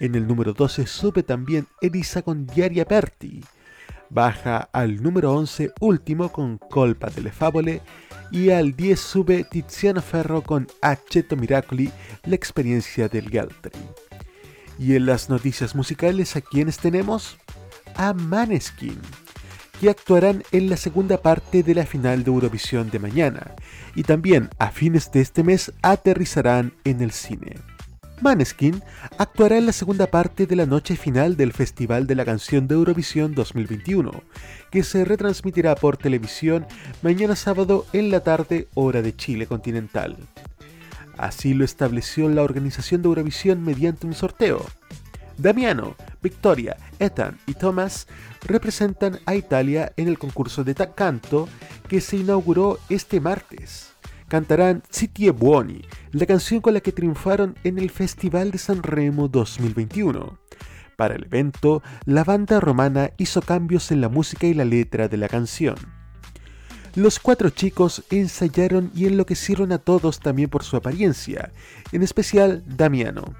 [0.00, 3.42] En el número 12 sube también Elisa con Diaria Perti.
[4.10, 7.80] Baja al número 11 último con Colpa delle Favole
[8.30, 11.90] y al 10 sube Tiziano Ferro con Accetto Miracoli,
[12.24, 13.80] la experiencia del Galtri.
[14.78, 17.38] Y en las noticias musicales, ¿a quiénes tenemos?
[17.94, 19.00] A Maneskin,
[19.82, 23.56] que actuarán en la segunda parte de la final de Eurovisión de mañana,
[23.96, 27.56] y también a fines de este mes aterrizarán en el cine.
[28.20, 28.80] Maneskin
[29.18, 32.76] actuará en la segunda parte de la noche final del Festival de la Canción de
[32.76, 34.22] Eurovisión 2021,
[34.70, 36.64] que se retransmitirá por televisión
[37.02, 40.16] mañana sábado en la tarde hora de Chile continental.
[41.18, 44.64] Así lo estableció la organización de Eurovisión mediante un sorteo.
[45.38, 48.06] Damiano, Victoria, Ethan y Thomas
[48.42, 51.48] representan a Italia en el concurso de canto
[51.88, 53.92] que se inauguró este martes
[54.32, 59.28] cantarán Citie Buoni, la canción con la que triunfaron en el Festival de San Remo
[59.28, 60.38] 2021.
[60.96, 65.18] Para el evento, la banda romana hizo cambios en la música y la letra de
[65.18, 65.74] la canción.
[66.94, 71.52] Los cuatro chicos ensayaron y enloquecieron a todos también por su apariencia,
[71.92, 73.34] en especial Damiano.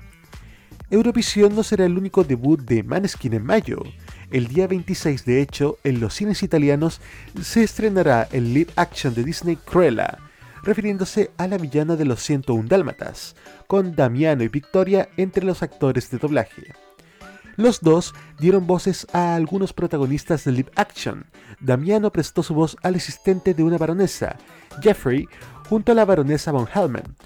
[0.92, 3.82] Eurovisión no será el único debut de Maneskin en mayo.
[4.30, 7.00] El día 26 de hecho, en los cines italianos
[7.40, 10.18] se estrenará el live action de Disney Cruella,
[10.62, 13.36] refiriéndose a la villana de los 101 Dálmatas,
[13.68, 16.74] con Damiano y Victoria entre los actores de doblaje.
[17.56, 21.24] Los dos dieron voces a algunos protagonistas del live action.
[21.58, 24.36] Damiano prestó su voz al asistente de una baronesa,
[24.82, 25.26] Jeffrey,
[25.70, 27.16] junto a la baronesa von Hellman,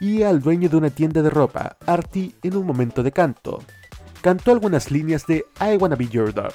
[0.00, 3.62] y al dueño de una tienda de ropa, Artie, en un momento de canto.
[4.22, 6.54] Cantó algunas líneas de I Wanna Be Your Dog.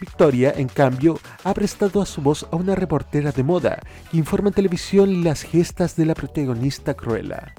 [0.00, 3.78] Victoria, en cambio, ha prestado a su voz a una reportera de moda
[4.10, 7.54] que informa en televisión las gestas de la protagonista Cruella.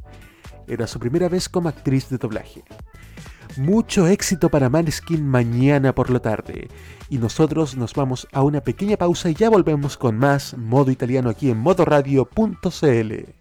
[0.67, 2.63] Era su primera vez como actriz de doblaje.
[3.57, 6.69] Mucho éxito para Maneskin mañana por la tarde.
[7.09, 11.29] Y nosotros nos vamos a una pequeña pausa y ya volvemos con más modo italiano
[11.29, 13.40] aquí en modoradio.cl.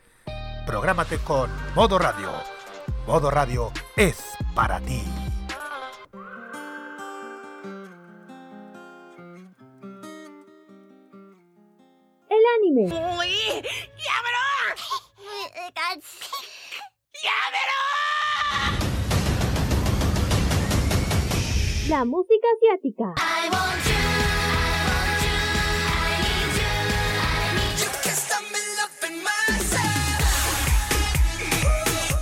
[0.71, 2.29] Prográmate con Modo Radio.
[3.05, 4.23] Modo Radio es
[4.55, 5.03] para ti.
[12.29, 12.87] El anime.
[21.89, 23.13] La música asiática.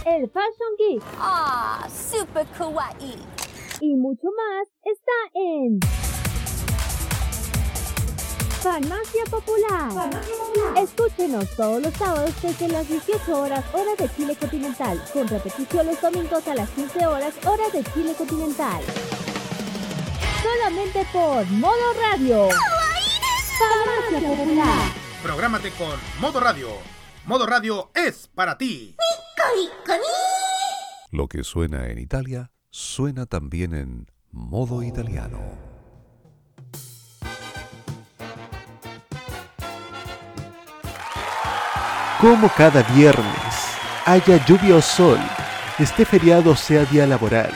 [0.09, 1.03] El Fashion Geek.
[1.19, 3.15] Ah, super kawaii.
[3.79, 5.79] Y mucho más está en
[8.59, 10.09] Farmacia Popular.
[10.75, 16.01] Escúchenos todos los sábados desde las 18 horas hora de Chile continental, con repetición los
[16.01, 18.81] domingos a las 15 horas hora de Chile continental.
[20.41, 22.49] Solamente por Modo Radio.
[23.59, 24.91] Farmacia Popular.
[25.21, 26.98] Prográmate con Modo Radio.
[27.29, 28.95] Modo Radio es para ti.
[31.11, 35.37] Lo que suena en Italia suena también en modo italiano.
[42.19, 43.27] Como cada viernes,
[44.07, 45.19] haya lluvia o sol,
[45.77, 47.51] esté feriado o sea día laboral.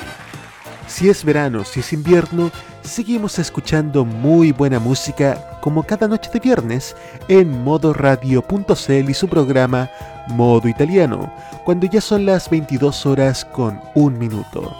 [0.86, 2.52] Si es verano, si es invierno,
[2.84, 6.96] seguimos escuchando muy buena música como cada noche de viernes
[7.28, 9.90] en modoradio.cl y su programa
[10.30, 11.34] Modo Italiano,
[11.66, 14.76] cuando ya son las 22 horas con un minuto.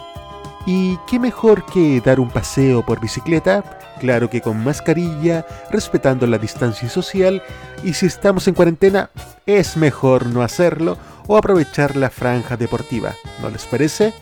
[0.66, 3.62] ¿Y qué mejor que dar un paseo por bicicleta?
[4.00, 7.42] Claro que con mascarilla, respetando la distancia social,
[7.82, 9.10] y si estamos en cuarentena,
[9.46, 10.96] es mejor no hacerlo
[11.26, 14.12] o aprovechar la franja deportiva, ¿no les parece?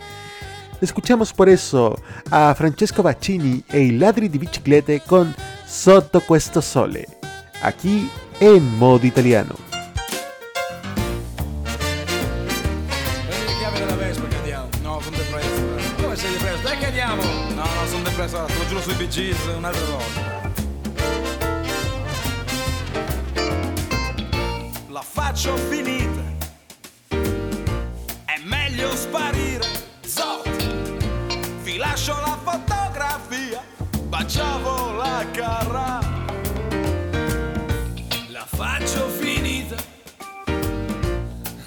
[0.83, 1.97] Escuchamos por eso
[2.29, 5.33] a Francesco Baccini e i ladri di biciclette con
[5.65, 7.07] Sotto questo sole,
[7.63, 8.11] aquí
[8.41, 9.55] en modo italiano.
[13.29, 14.69] Prendi le chiavi della Vespa che andiamo.
[14.83, 16.03] No, sono depresso.
[16.03, 16.63] Come sei depresso?
[16.63, 17.23] Dai che andiamo.
[17.23, 18.37] No, no, sono depresso.
[18.39, 20.51] Allora, te lo giuro sui Bee Gees un'altra volta.
[24.89, 26.23] La faccio finita.
[27.09, 29.65] È meglio sparire.
[30.05, 30.42] Zot.
[32.05, 33.63] Lascio la fotografia.
[34.09, 36.01] Baciavo la carra.
[38.27, 39.77] La faccio finita.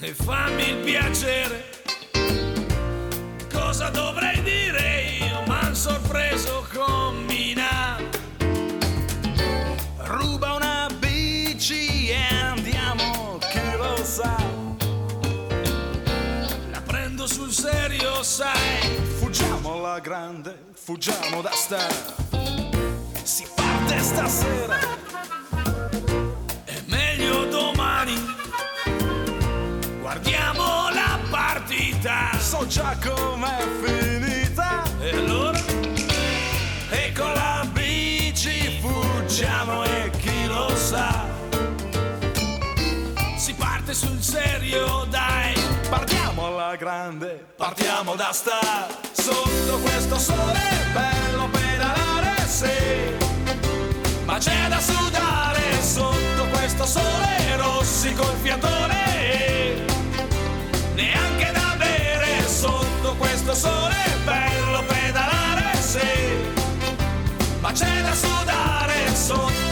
[0.01, 1.63] E fammi il piacere.
[3.49, 5.41] Cosa dovrei dire io?
[5.47, 7.95] M'han sorpreso con Mina.
[9.99, 14.35] Ruba una bici e andiamo, chi lo sa.
[16.71, 18.84] La prendo sul serio, sai.
[19.85, 21.93] Alla grande, fuggiamo da star.
[23.21, 24.79] Si parte stasera.
[26.63, 28.15] È meglio domani.
[29.99, 32.31] Guardiamo la partita.
[32.39, 34.81] So già com'è finita.
[35.01, 35.59] E allora?
[36.89, 41.27] E con la bici fuggiamo e chi lo sa.
[43.37, 45.53] Si parte sul serio, dai.
[45.87, 49.13] Partiamo alla grande, partiamo da star.
[49.25, 50.61] Sotto questo sole
[50.93, 52.67] bello pedalare, sì.
[54.23, 59.83] Ma c'è da sudare sotto questo sole rossi col fiatone.
[60.93, 63.95] Neanche da bere sotto questo sole
[64.25, 66.07] bello pedalare, sì.
[67.61, 69.64] Ma c'è da sudare sotto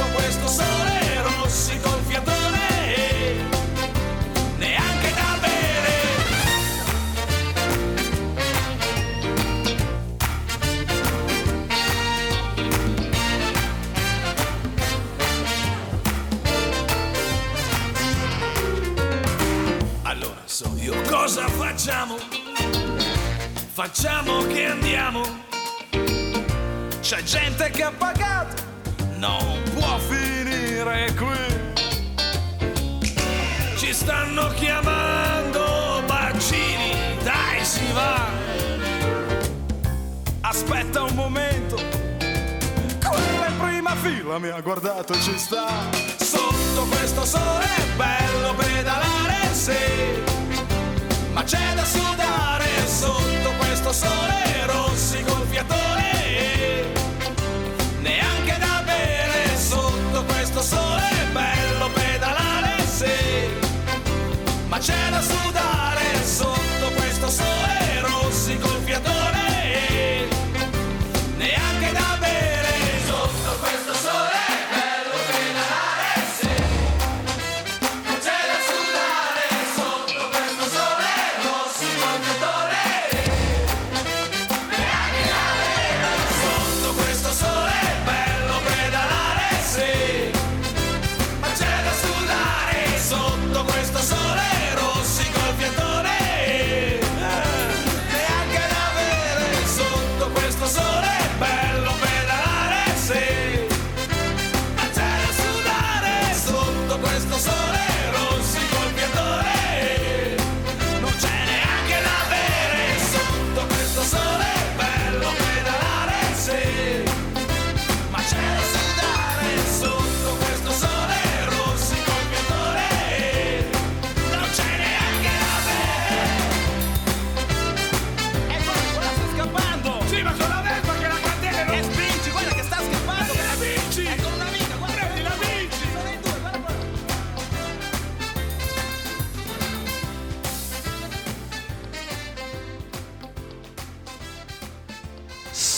[45.43, 45.92] star.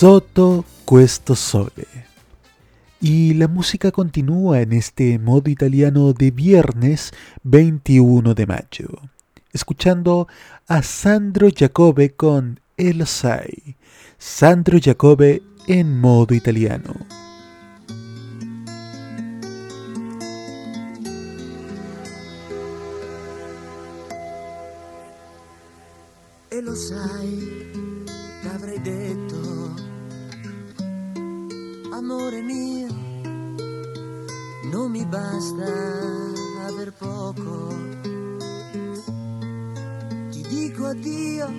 [0.06, 1.88] Soto questo sole.
[3.02, 8.90] Y la música continúa en este modo italiano de viernes 21 de mayo,
[9.52, 10.28] escuchando
[10.68, 13.78] a Sandro Giacobbe con El Sai.
[14.20, 16.94] Sandro Giacobbe en modo italiano.
[26.52, 27.75] E lo sai,
[32.26, 32.88] amore mio,
[34.72, 35.64] non mi basta
[36.66, 37.68] aver poco.
[40.32, 41.54] Ti dico addio,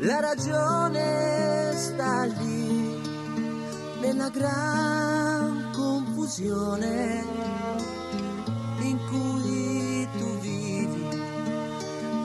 [0.00, 3.00] la ragione sta lì,
[4.00, 7.24] nella gran confusione
[8.80, 11.08] in cui tu vivi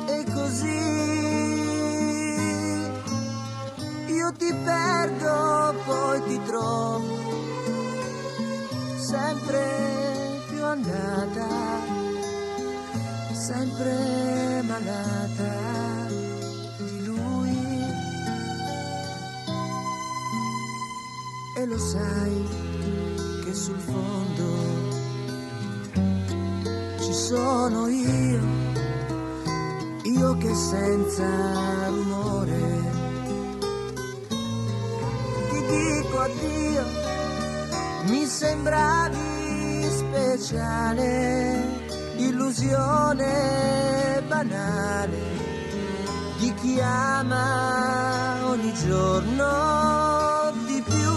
[0.07, 1.70] e così
[4.21, 7.17] io ti perdo, poi ti trovo
[8.97, 11.47] sempre più andata,
[13.33, 16.07] sempre malata
[16.77, 17.57] di lui.
[21.57, 22.47] E lo sai
[23.43, 24.49] che sul fondo
[26.99, 28.43] ci sono io,
[30.03, 32.00] io che senza
[36.21, 36.85] dico addio,
[38.05, 41.63] mi sembravi speciale,
[42.17, 43.23] illusione
[44.27, 45.17] banale
[46.37, 51.11] di chi ama ogni giorno di più.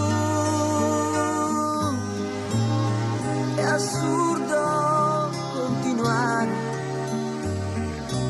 [3.55, 6.51] È assurdo continuare,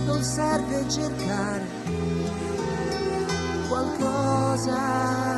[0.05, 1.67] non serve cercare
[3.67, 5.34] qualcosa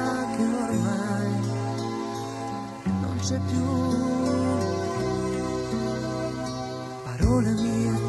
[3.28, 3.65] c'è più.
[7.03, 7.99] Parola mia,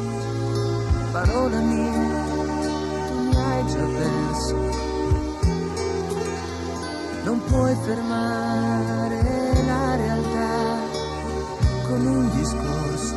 [1.11, 2.23] parola mia,
[3.07, 4.55] tu mi hai già perso.
[7.25, 9.21] Non puoi fermare
[9.65, 10.77] la realtà
[11.85, 13.15] con un discorso.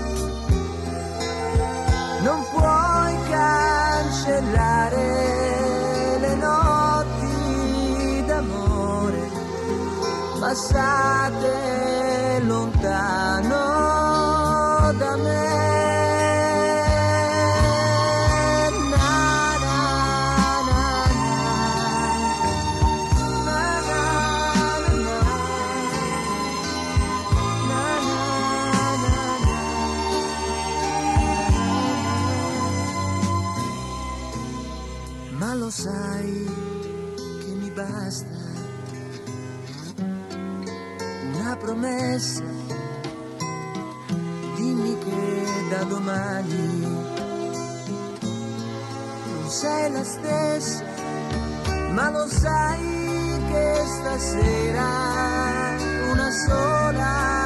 [2.22, 5.06] Non puoi cancellare
[6.18, 9.30] le notti d'amore
[10.40, 11.61] passate
[50.22, 50.84] sei la stessa,
[51.92, 54.88] ma lo sai che stasera
[56.10, 57.41] una sola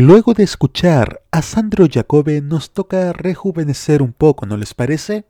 [0.00, 5.24] Luego de escuchar a Sandro Jacobe nos toca rejuvenecer un poco, ¿no les parece?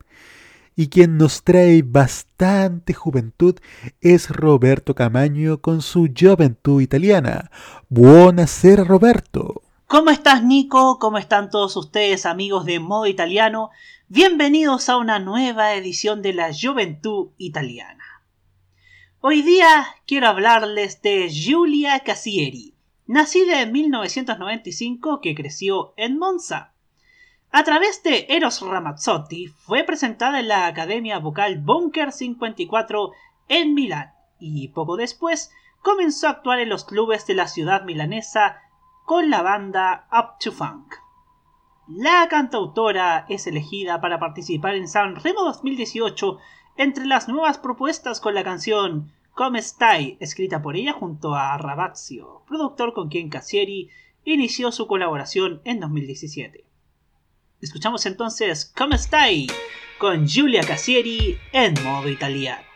[0.76, 3.54] Y quien nos trae bastante juventud
[4.02, 7.50] es Roberto Camaño con su Juventud Italiana.
[7.88, 9.62] Buonasera Roberto.
[9.86, 10.98] ¿Cómo estás Nico?
[10.98, 13.70] ¿Cómo están todos ustedes amigos de Modo Italiano?
[14.08, 18.04] Bienvenidos a una nueva edición de la Juventud Italiana.
[19.20, 22.74] Hoy día quiero hablarles de Giulia Cassieri,
[23.08, 26.74] nacida en 1995 que creció en Monza.
[27.50, 33.12] A través de Eros Ramazzotti fue presentada en la Academia Vocal Bunker 54
[33.48, 38.58] en Milán y poco después comenzó a actuar en los clubes de la ciudad milanesa
[39.06, 40.94] con la banda Up to Funk.
[41.88, 46.38] La cantautora es elegida para participar en Sanremo 2018
[46.76, 52.42] entre las nuevas propuestas con la canción Come Stai, escrita por ella junto a Rabazio,
[52.48, 53.88] productor con quien Cassieri
[54.24, 56.64] inició su colaboración en 2017.
[57.60, 59.46] Escuchamos entonces Come Stai
[60.00, 62.67] con Giulia Cassieri en modo italiano.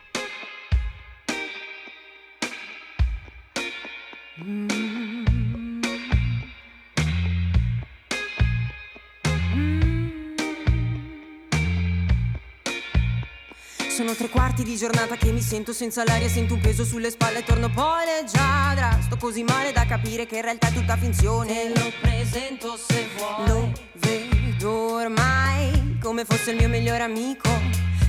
[14.13, 17.39] Sono tre quarti di giornata che mi sento senza l'aria, sento un peso sulle spalle
[17.39, 18.99] e torno poi leggiadra.
[19.01, 21.47] Sto così male da capire che in realtà è tutta finzione.
[21.47, 23.47] Te lo presento se vuoi.
[23.47, 27.49] Lo vedo ormai come fosse il mio migliore amico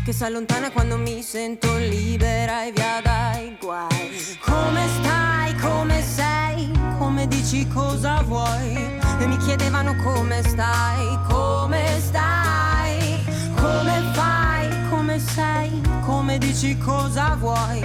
[0.05, 4.37] che si allontana quando mi sento libera e via dai guai.
[4.41, 5.55] Come stai?
[5.55, 6.71] Come sei?
[6.99, 8.75] Come dici cosa vuoi?
[9.21, 11.19] E mi chiedevano come stai?
[11.31, 13.25] Come stai?
[13.55, 14.89] Come fai?
[14.91, 15.94] Come sei?
[16.35, 17.79] Come dici cosa vuoi?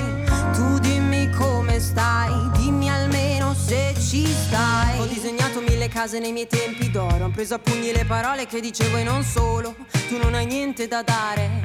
[0.53, 4.99] Tu dimmi come stai, dimmi almeno se ci stai.
[4.99, 8.59] Ho disegnato mille case nei miei tempi d'oro, ho preso a pugni le parole che
[8.59, 9.75] dicevo e non solo.
[10.07, 11.61] Tu non hai niente da dare.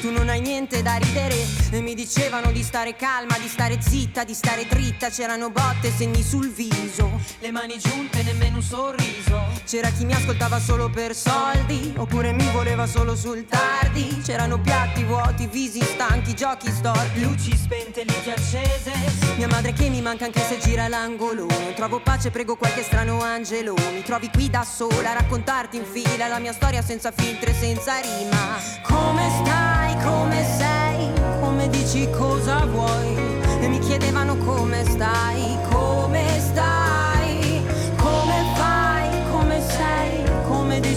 [0.00, 1.36] Tu non hai niente da ridere
[1.70, 6.22] e mi dicevano di stare calma, di stare zitta, di stare dritta, c'erano botte, segni
[6.22, 9.55] sul viso, Le mani giunte, nemmeno un sorriso.
[9.66, 15.02] C'era chi mi ascoltava solo per soldi, oppure mi voleva solo sul tardi, c'erano piatti
[15.02, 18.92] vuoti, visi stanchi, giochi storti, Luci spente, liti accese.
[19.36, 23.20] mia madre che mi manca anche se gira l'angolo, non trovo pace, prego qualche strano
[23.20, 27.50] angelo, mi trovi qui da sola a raccontarti in fila la mia storia senza filtri
[27.50, 28.58] e senza rima.
[28.82, 29.96] Come stai?
[30.04, 31.10] Come sei?
[31.40, 33.16] Come dici cosa vuoi?
[33.60, 35.58] E mi chiedevano come stai?
[35.70, 36.95] Come stai?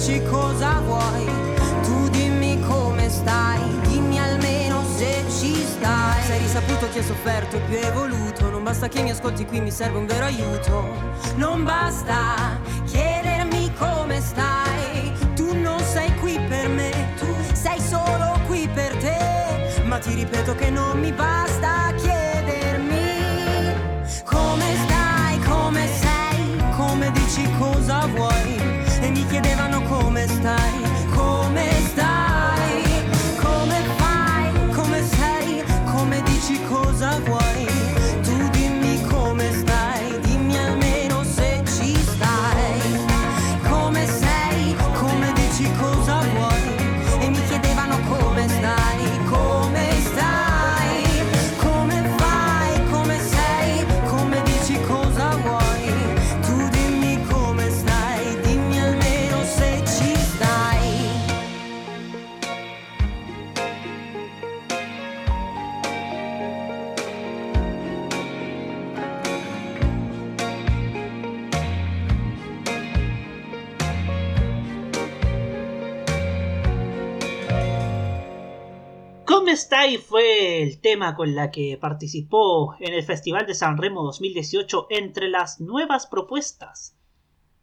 [0.09, 1.25] Dici cosa vuoi?
[1.83, 6.23] Tu dimmi come stai, dimmi almeno se ci stai.
[6.23, 9.61] Se hai risaputo chi ha sofferto e più evoluto, non basta che mi ascolti qui,
[9.61, 10.87] mi serve un vero aiuto.
[11.35, 18.67] Non basta chiedermi come stai, tu non sei qui per me, tu sei solo qui
[18.73, 19.83] per te.
[19.85, 21.88] Ma ti ripeto che non mi basta
[79.49, 79.87] ¿Cómo está?
[79.87, 84.85] Y fue el tema con la que participó en el Festival de San Remo 2018
[84.91, 86.95] entre las nuevas propuestas.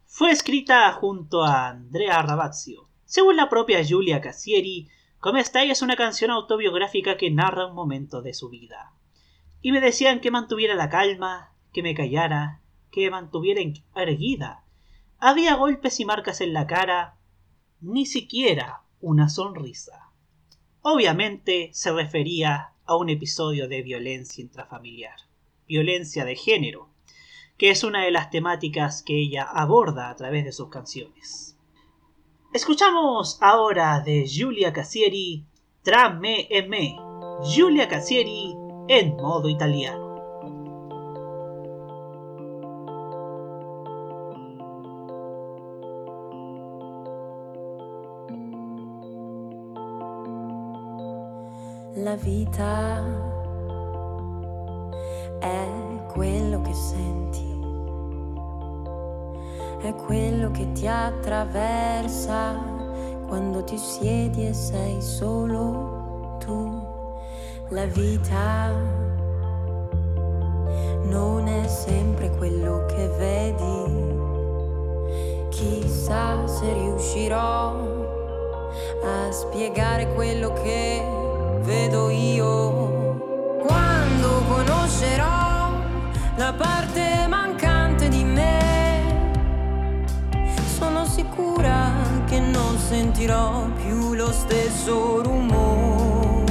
[0.05, 2.89] Fue escrita junto a Andrea Rabazio.
[3.05, 4.89] Según la propia Giulia Cassieri,
[5.21, 8.91] Come Stai es una canción autobiográfica que narra un momento de su vida.
[9.61, 12.59] Y me decían que mantuviera la calma, que me callara,
[12.91, 13.61] que mantuviera
[13.95, 14.65] erguida.
[15.19, 17.15] Había golpes y marcas en la cara,
[17.79, 20.06] ni siquiera una sonrisa.
[20.81, 25.15] Obviamente se refería a un episodio de violencia intrafamiliar,
[25.67, 26.89] violencia de género,
[27.57, 31.57] que es una de las temáticas que ella aborda a través de sus canciones.
[32.53, 35.45] Escuchamos ahora de Giulia Cassieri
[35.83, 36.97] Tra me e me,
[37.43, 38.55] Giulia Cassieri
[38.87, 40.06] en modo italiano.
[52.07, 53.03] La vita
[55.39, 55.67] è
[56.07, 57.45] quello che senti
[59.81, 62.55] è quello che ti attraversa
[63.27, 66.81] quando ti siedi e sei solo tu.
[67.71, 68.71] La vita
[71.09, 74.15] non è sempre quello che vedi.
[75.49, 77.75] Chissà se riuscirò
[79.03, 81.25] a spiegare quello che
[81.67, 83.59] vedo io.
[83.67, 85.73] Quando conoscerò
[86.37, 88.57] la parte mancante di me
[91.07, 91.93] sicura
[92.27, 96.45] che non sentirò più lo stesso rumore.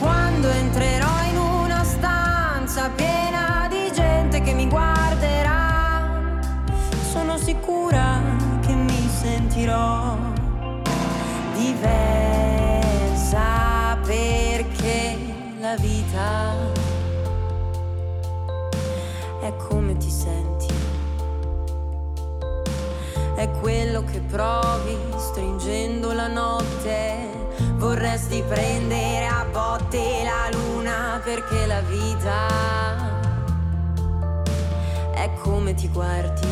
[0.00, 6.40] Quando entrerò in una stanza piena di gente che mi guarderà,
[7.12, 8.20] sono sicura
[8.66, 10.07] che mi sentirò
[19.68, 20.78] come ti senti
[23.38, 27.46] è quello che provi stringendo la notte.
[27.76, 32.48] Vorresti prendere a botte la luna perché la vita
[35.14, 36.48] è come ti guardi.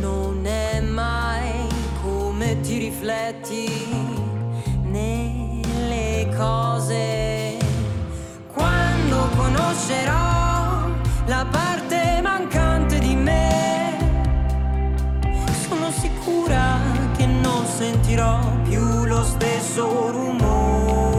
[0.00, 1.68] Non è mai
[2.02, 3.68] come ti rifletti
[4.84, 7.58] nelle cose.
[8.54, 10.41] Quando conoscerò
[11.26, 13.42] la parte mancante di me
[15.92, 16.78] sicura
[17.16, 21.10] che non sentirò più lo stesso rumore.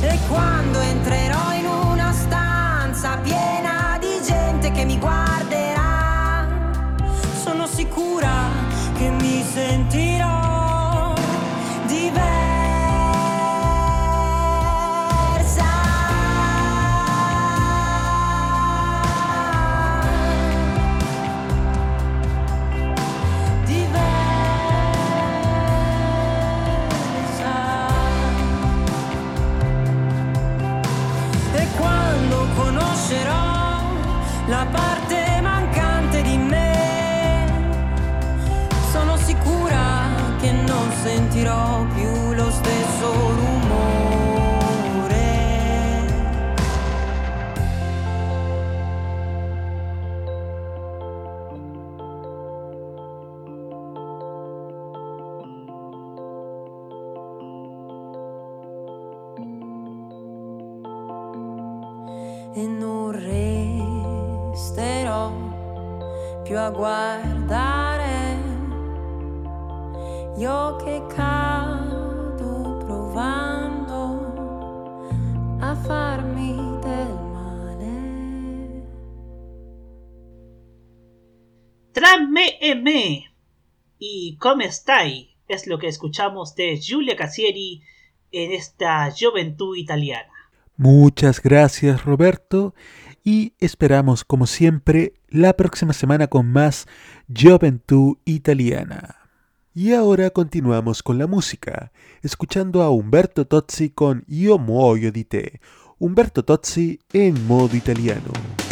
[0.00, 6.46] E quando entrerò in una stanza piena di gente che mi guarderà,
[7.42, 8.32] sono sicura
[8.94, 10.43] che mi sentirò
[66.64, 68.42] più a guardare
[70.36, 73.98] io che cado provando
[75.60, 78.82] a farmi del male.
[81.92, 83.30] Tráeme e
[83.98, 87.82] y come stai es lo que escuchamos de Giulia Cassieri
[88.32, 90.33] en esta Juventud italiana.
[90.76, 92.74] Muchas gracias Roberto
[93.22, 96.86] y esperamos como siempre la próxima semana con más
[97.32, 99.16] Juventud Italiana.
[99.72, 101.92] Y ahora continuamos con la música,
[102.22, 105.60] escuchando a Umberto Tozzi con Io muoio di te,
[105.98, 108.63] Umberto Tozzi en modo italiano.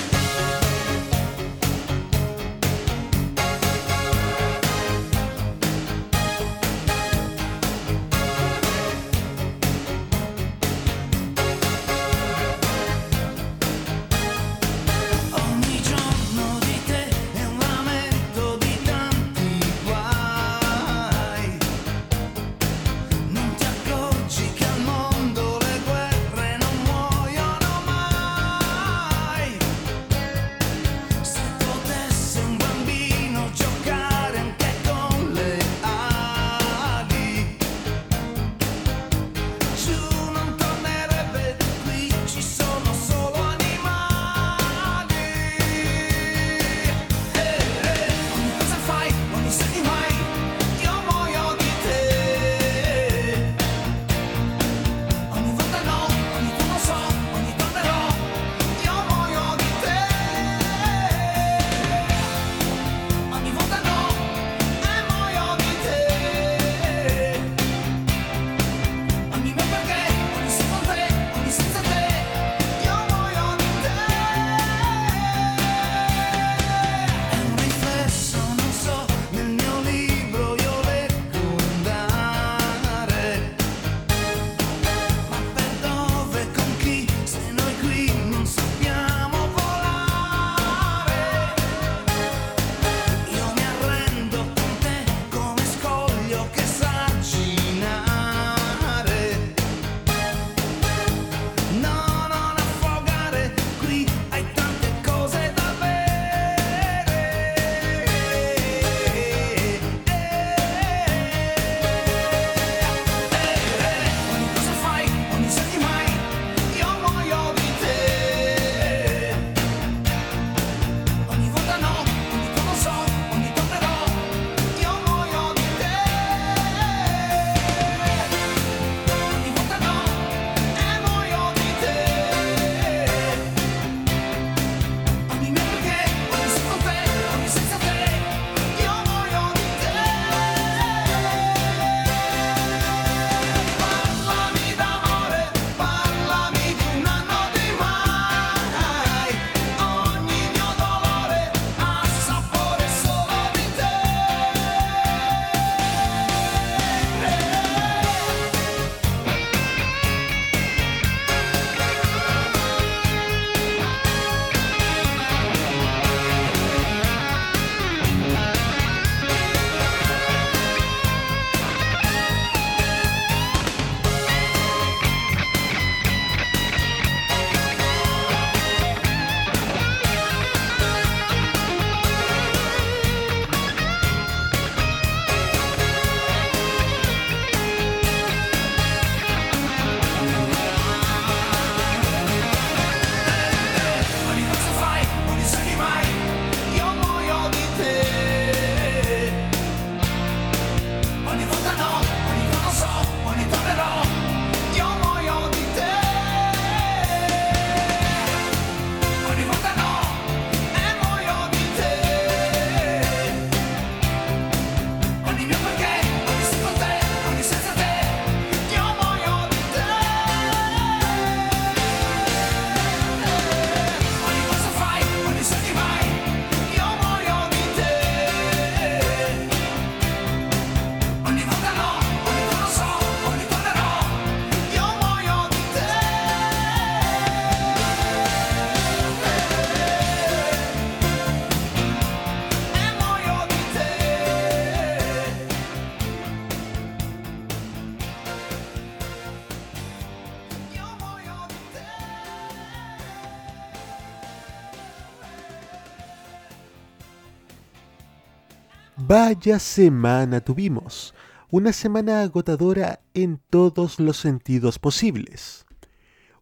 [259.14, 261.14] Vaya semana tuvimos,
[261.50, 265.66] una semana agotadora en todos los sentidos posibles.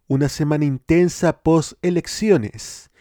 [0.07, 2.93] Una semana intensa post elecciones.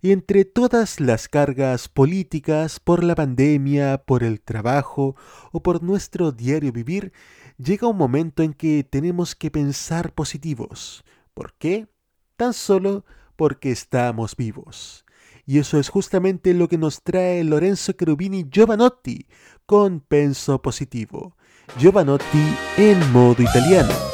[0.00, 5.16] Y entre todas las cargas políticas por la pandemia, por el trabajo
[5.50, 7.12] o por nuestro diario vivir,
[7.58, 11.04] llega un momento en que tenemos que pensar positivos.
[11.34, 11.88] ¿Por qué?
[12.36, 13.04] Tan solo
[13.34, 15.05] porque estamos vivos.
[15.46, 19.28] Y eso es justamente lo que nos trae Lorenzo Cherubini Giovanotti
[19.64, 21.36] con Penso Positivo.
[21.78, 24.05] Giovanotti en modo italiano.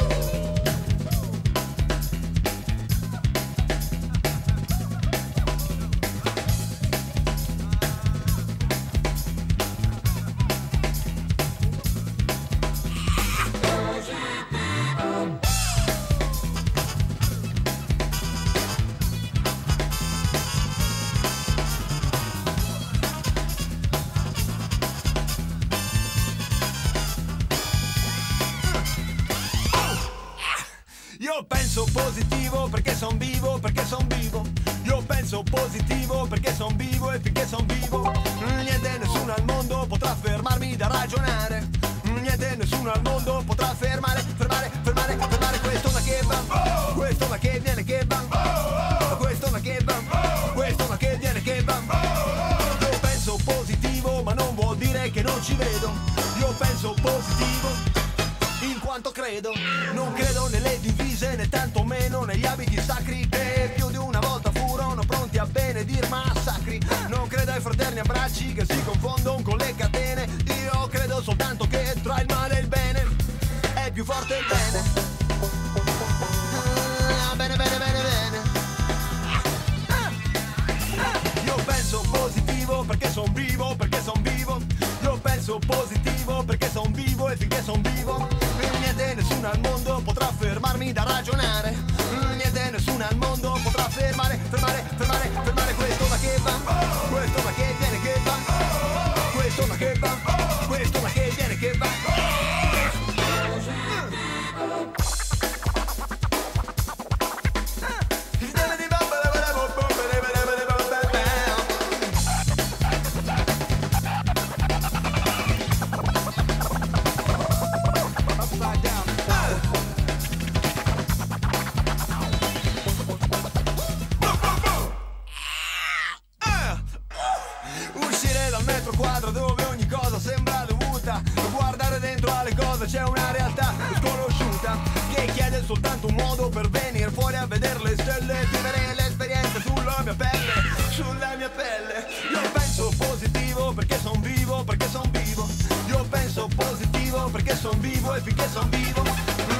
[132.82, 134.78] Cose c'è una realtà sconosciuta
[135.14, 140.00] Che chiede soltanto un modo per venire fuori a vedere le stelle Vivere l'esperienza sulla
[140.02, 140.52] mia pelle,
[140.90, 142.06] sulla mia pelle.
[142.32, 145.48] Io penso positivo perché son vivo, perché son vivo.
[145.86, 149.02] Io penso positivo perché son vivo e finché son vivo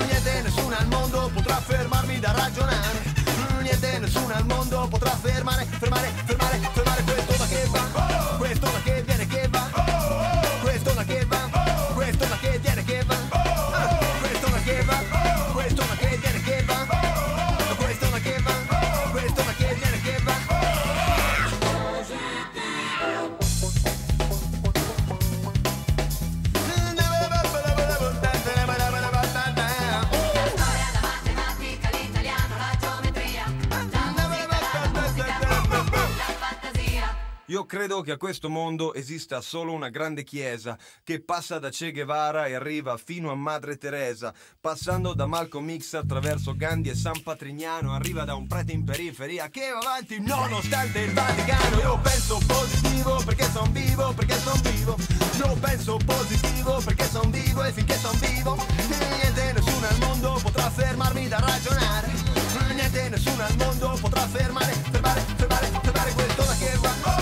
[0.07, 3.03] Niente nessuno al mondo potrà fermarmi da ragionare.
[3.61, 6.32] Niente nessuno al mondo potrà fermare, fermare, fermare
[37.73, 42.45] credo che a questo mondo esista solo una grande chiesa che passa da Che Guevara
[42.45, 47.95] e arriva fino a Madre Teresa, passando da Malcolm X attraverso Gandhi e San Patrignano,
[47.95, 51.79] arriva da un prete in periferia che va avanti nonostante il Vaticano.
[51.79, 54.97] Io penso positivo perché son vivo, perché son vivo.
[55.39, 58.67] Io penso positivo perché son vivo e finché son vivo,
[59.17, 62.11] niente nessuno al mondo potrà fermarmi da ragionare.
[62.75, 66.91] Niente nessuno al mondo potrà fermare, fermare, fermare, fermare ma che va.
[67.03, 67.22] Questo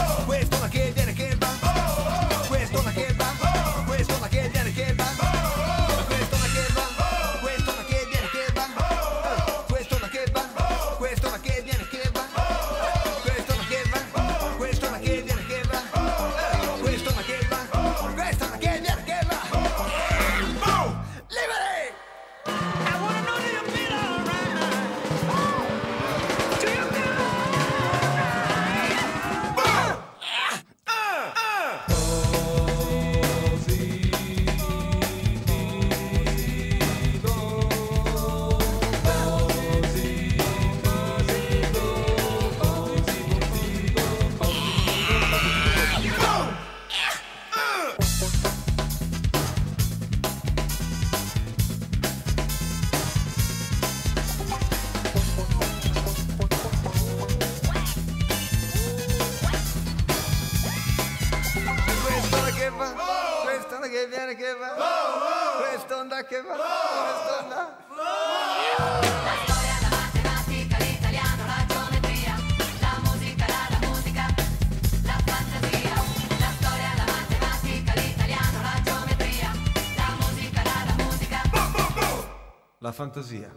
[83.01, 83.49] La fantasia.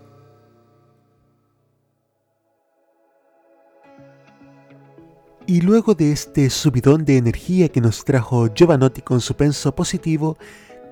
[5.45, 10.37] Y luego de este subidón de energía que nos trajo Giovanotti con su penso positivo,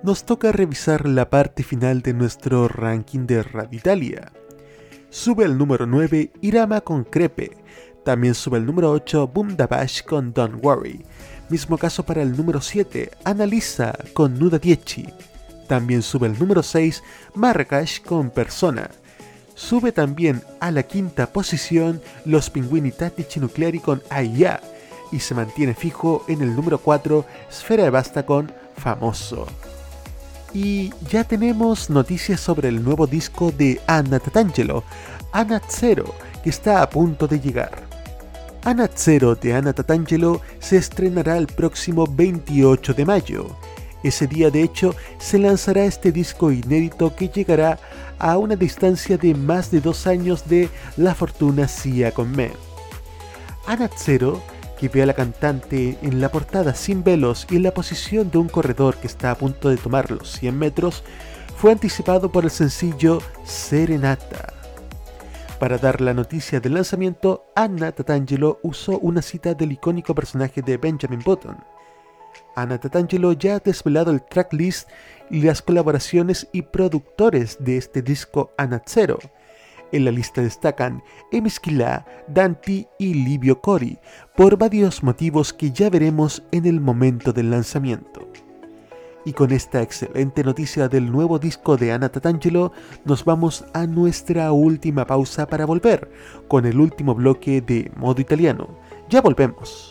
[0.04, 4.34] nos toca revisar la parte final de nuestro ranking de Radio Italia.
[5.10, 7.52] Sube al número 9 Irama con Crepe.
[8.04, 11.06] También sube al número 8 Boom Da Bash con Don't Worry.
[11.50, 15.08] Mismo caso para el número 7 Analisa con Nuda Dieci.
[15.72, 17.02] También sube al número 6
[17.34, 18.90] Marrakesh con Persona.
[19.56, 24.60] Sube también a la quinta posición los Pinguini Tattici Nucleari con Aya
[25.14, 29.48] y se mantiene fijo en el número 4 Sfera de Basta con Famoso.
[30.54, 34.84] Y ya tenemos noticias sobre el nuevo disco de Anna Tatangelo,
[35.32, 37.82] Anna Zero, que está a punto de llegar.
[38.66, 43.56] Anna Zero de Anna Tatangelo se estrenará el próximo 28 de mayo.
[44.04, 47.80] Ese día de hecho se lanzará este disco inédito que llegará
[48.18, 52.52] a una distancia de más de dos años de La Fortuna Sia con Me.
[53.68, 54.42] Anna Zero,
[54.80, 58.40] que ve a la cantante en la portada sin velos y en la posición de
[58.40, 61.04] un corredor que está a punto de tomar los 100 metros,
[61.58, 64.54] fue anticipado por el sencillo Serenata.
[65.60, 70.78] Para dar la noticia del lanzamiento, Anna Tatangelo usó una cita del icónico personaje de
[70.78, 71.56] Benjamin Button.
[72.56, 74.90] Anna Tatangelo ya ha desvelado el tracklist
[75.30, 79.20] y las colaboraciones y productores de este disco Anazzero.
[79.92, 84.00] En la lista destacan Emiskila, Danti y Livio Cori,
[84.36, 88.28] por varios motivos que ya veremos en el momento del lanzamiento.
[89.26, 92.72] Y con esta excelente noticia del nuevo disco de Anna Tatangelo,
[93.06, 96.10] nos vamos a nuestra última pausa para volver
[96.48, 98.70] con el último bloque de modo italiano.
[99.10, 99.91] Ya volvemos.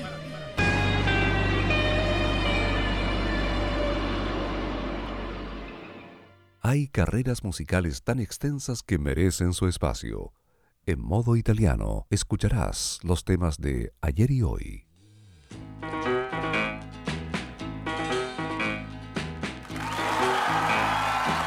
[6.63, 10.31] Hay carreras musicales tan extensas que merecen su espacio.
[10.85, 14.85] En modo italiano escucharás los temas de ayer y hoy.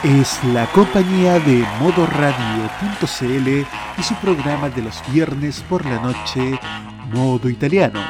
[0.02, 3.48] Es la compañía de modoradio.cl
[3.96, 6.58] y su programa de los viernes por la noche,
[7.12, 8.02] Modo Italiano,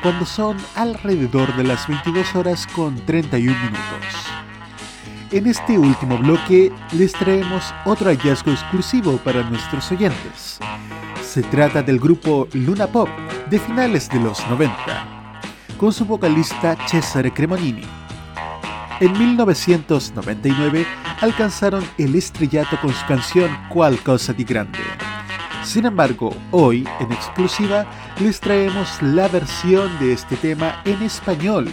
[0.00, 4.35] cuando son alrededor de las 22 horas con 31 minutos.
[5.36, 10.58] En este último bloque les traemos otro hallazgo exclusivo para nuestros oyentes.
[11.22, 13.10] Se trata del grupo Luna Pop
[13.50, 14.72] de finales de los 90,
[15.76, 17.82] con su vocalista Cesare Cremonini.
[18.98, 20.86] En 1999
[21.20, 24.78] alcanzaron el estrellato con su canción Qualcosa di Grande.
[25.62, 27.84] Sin embargo, hoy, en exclusiva,
[28.20, 31.68] les traemos la versión de este tema en español,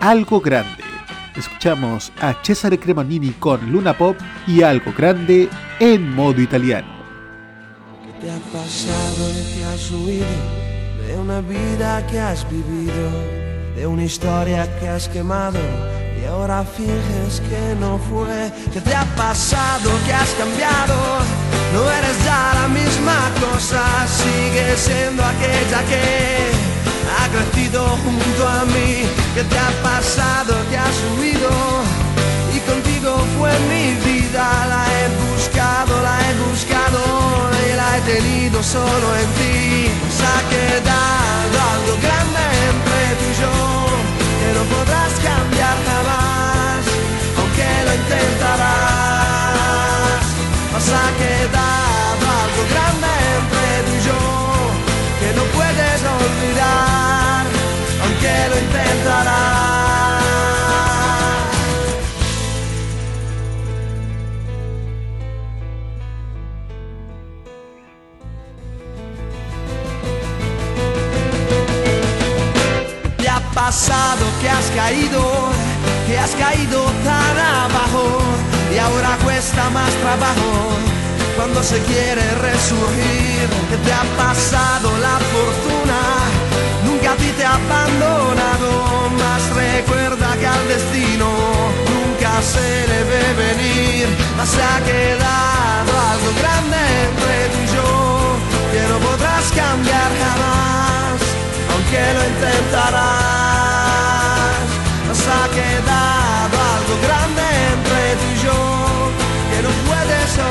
[0.00, 0.89] Algo Grande.
[1.36, 4.16] Escuchamos a Cesare Cremonini con Luna Pop
[4.46, 5.48] y Algo Grande
[5.78, 6.88] en modo italiano.
[8.04, 10.26] ¿Qué te ha pasado y te has huido
[11.06, 13.10] de una vida que has vivido,
[13.76, 15.60] de una historia que has quemado
[16.20, 18.50] y ahora finges que no fue?
[18.72, 20.96] ¿Qué te ha pasado que has cambiado?
[21.72, 26.79] No eres ya la misma cosa, sigues siendo aquella que
[27.18, 28.90] ha crecido junto a mí.
[29.34, 30.54] ¿Qué te ha pasado?
[30.70, 31.50] Que has huido
[32.54, 34.44] y contigo fue mi vida.
[34.72, 37.00] La he buscado, la he buscado
[37.66, 39.90] y la he tenido solo en ti.
[40.16, 43.54] Se ha quedado algo grande entre tú y yo
[44.40, 46.80] que no podrás cambiar jamás,
[47.38, 49.20] aunque lo intentarás.
[50.72, 54.20] Mas ha quedado algo grande entre tú y yo
[55.20, 55.69] que no puedes
[56.24, 57.46] olvidar,
[58.02, 59.50] aunque lo intentarás.
[73.18, 75.22] ¿Te ha pasado que has caído,
[76.06, 78.04] que has caído tan abajo
[78.74, 80.89] y ahora cuesta más trabajo
[81.40, 83.48] cuando se quiere resurgir.
[83.70, 86.00] Que te ha pasado la fortuna,
[86.84, 88.68] nunca a ti te ha abandonado,
[89.22, 91.28] más recuerda que al destino
[91.92, 94.06] nunca se le ve venir,
[94.36, 97.88] más se ha quedado algo grande entre tú y yo,
[98.72, 101.16] que no podrás cambiar jamás,
[101.72, 103.00] aunque lo intentarás,
[105.08, 106.19] más ha quedado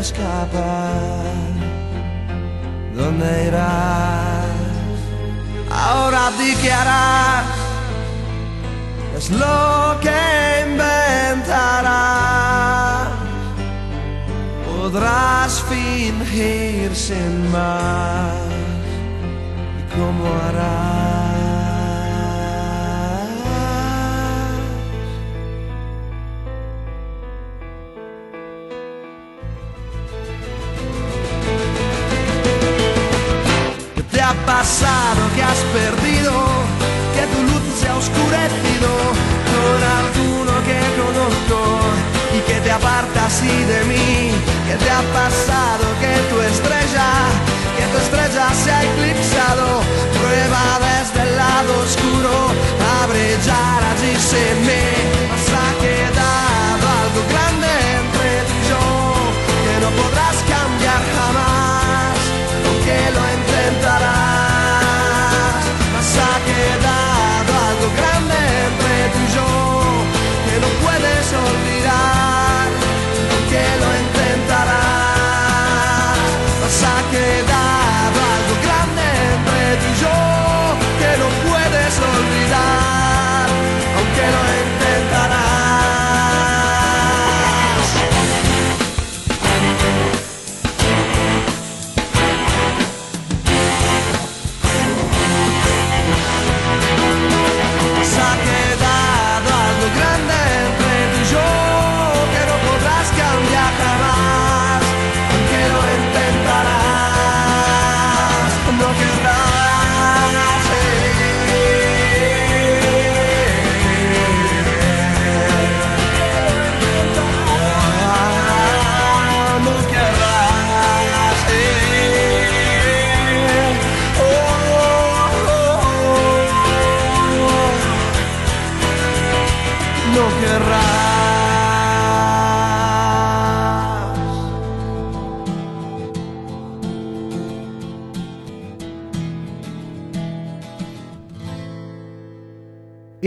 [0.00, 1.12] escapar,
[2.94, 4.44] ¿dónde irás?
[5.70, 7.44] Ahora di que harás,
[9.18, 10.20] es lo que
[10.66, 12.23] inventarás,
[14.84, 18.34] podrás fingir sin más,
[19.80, 20.84] ¿y cómo harás?
[33.94, 35.22] ¿Qué te ha pasado?
[35.34, 36.32] que has perdido?
[37.14, 38.90] Que tu luz se ha oscurecido
[39.50, 41.58] con alguno que conozco
[42.36, 44.33] y que te aparta así de mí.
[44.74, 45.84] ¿Qué te ha pasado?
[46.00, 47.06] Que tu estrella,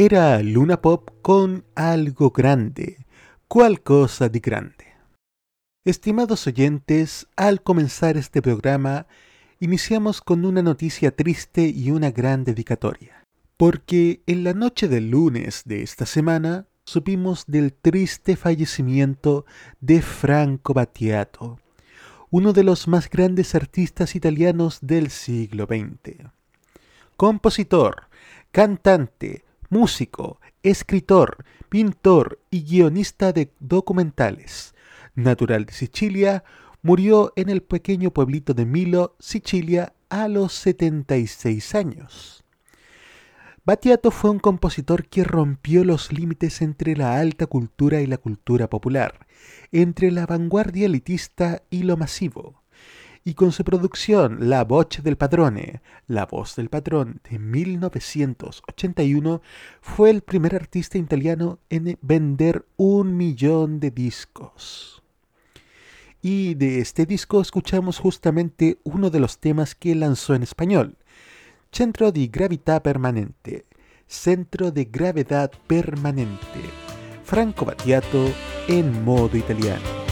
[0.10, 3.06] Era Luna Pop con algo grande.
[3.50, 4.86] ¿Cuál cosa de grande?
[5.84, 9.08] Estimados oyentes, al comenzar este programa,
[9.60, 13.22] iniciamos con una noticia triste y una gran dedicatoria.
[13.58, 19.46] Porque en la noche del lunes de esta semana supimos del triste fallecimiento
[19.82, 21.60] de Franco Battiato,
[22.30, 26.30] uno de los más grandes artistas italianos del siglo XX.
[27.18, 28.08] Compositor,
[28.54, 34.74] cantante, músico, escritor, pintor y guionista de documentales.
[35.16, 36.44] Natural de Sicilia,
[36.82, 42.44] murió en el pequeño pueblito de Milo, Sicilia, a los 76 años.
[43.66, 48.70] Battiato fue un compositor que rompió los límites entre la alta cultura y la cultura
[48.70, 49.28] popular,
[49.74, 52.64] entre la vanguardia elitista y lo masivo.
[53.28, 59.42] Y con su producción La Voce del Padrone, La Voz del Patrón de 1981,
[59.82, 65.04] fue el primer artista italiano en vender un millón de discos.
[66.22, 70.96] Y de este disco escuchamos justamente uno de los temas que lanzó en español,
[71.70, 73.66] Centro di Gravità Permanente,
[74.08, 76.62] Centro de Gravedad Permanente,
[77.26, 78.30] Franco Battiato
[78.70, 80.07] en modo italiano.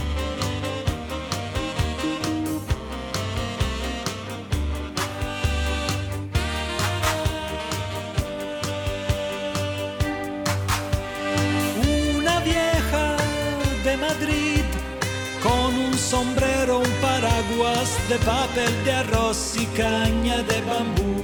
[18.09, 21.23] de papel de arroz y caña de bambú.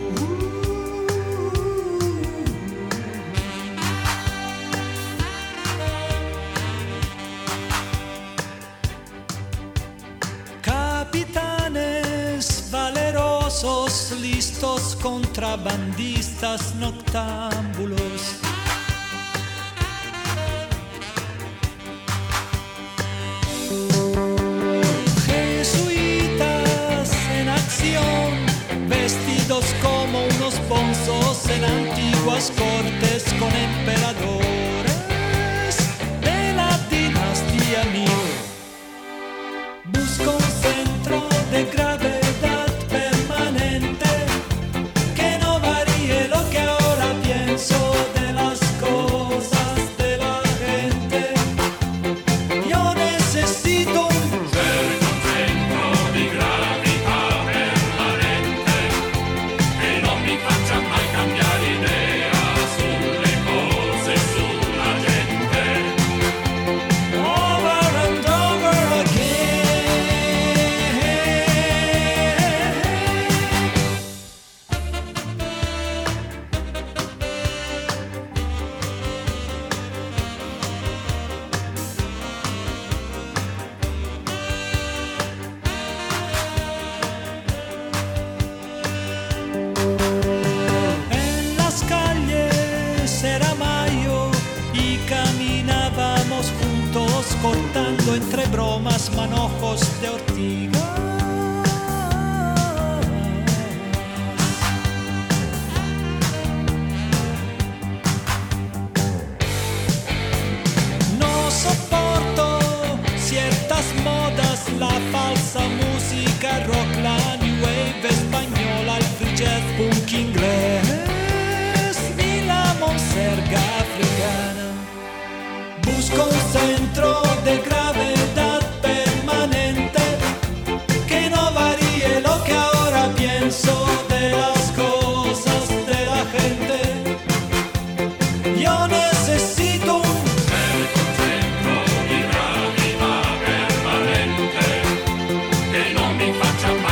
[10.61, 18.20] Capitanes valerosos, listos contrabandistas noctámbulos
[29.81, 34.60] como unos bonzos en antiguas cortes con emperadores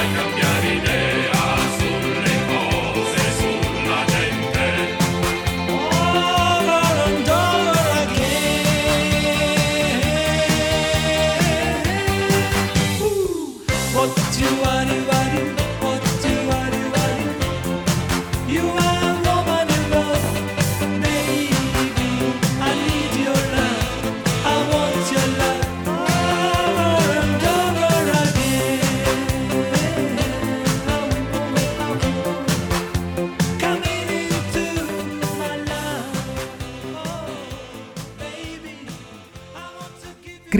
[0.09, 0.38] Like a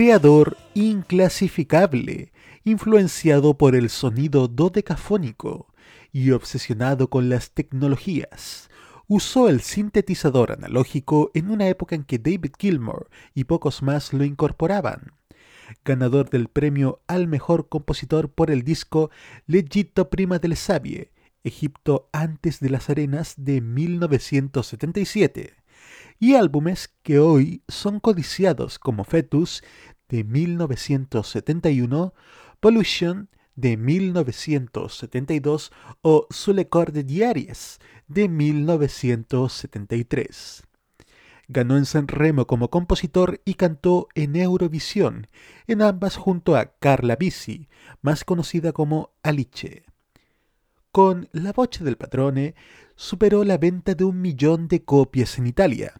[0.00, 2.32] Creador inclasificable,
[2.64, 5.74] influenciado por el sonido dodecafónico
[6.10, 8.70] y obsesionado con las tecnologías.
[9.08, 14.24] Usó el sintetizador analógico en una época en que David Gilmour y pocos más lo
[14.24, 15.12] incorporaban.
[15.84, 19.10] Ganador del premio al mejor compositor por el disco
[19.46, 21.10] L'Egitto prima del Sabie,
[21.44, 25.59] Egipto antes de las arenas de 1977
[26.20, 29.64] y álbumes que hoy son codiciados como Fetus
[30.08, 32.12] de 1971,
[32.60, 35.72] Pollution de 1972
[36.02, 40.64] o Sulle corde diaries de 1973.
[41.48, 45.26] Ganó en San Remo como compositor y cantó en Eurovisión,
[45.66, 47.70] en ambas junto a Carla Bisi,
[48.02, 49.86] más conocida como Alice.
[50.92, 52.54] Con La voce del padrone
[52.94, 55.94] superó la venta de un millón de copias en Italia,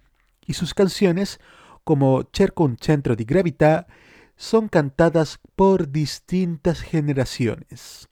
[0.50, 1.38] y sus canciones,
[1.84, 3.86] como Cerco un centro di gravità,
[4.34, 8.08] son cantadas por distintas generaciones.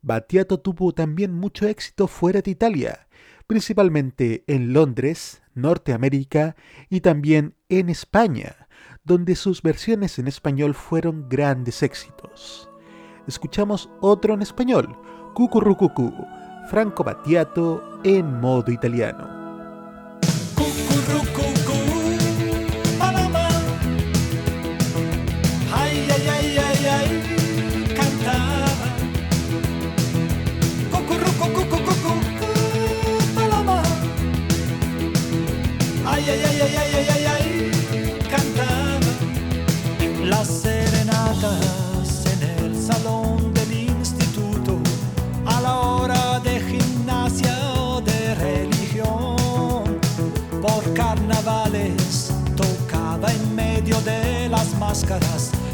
[0.00, 3.08] Battiato tuvo también mucho éxito fuera de Italia,
[3.46, 6.56] principalmente en Londres, Norteamérica
[6.88, 8.68] y también en España,
[9.04, 12.70] donde sus versiones en español fueron grandes éxitos.
[13.26, 14.96] Escuchamos otro en español,
[15.34, 16.10] Cucurrucucú,
[16.70, 19.35] Franco Battiato en modo italiano.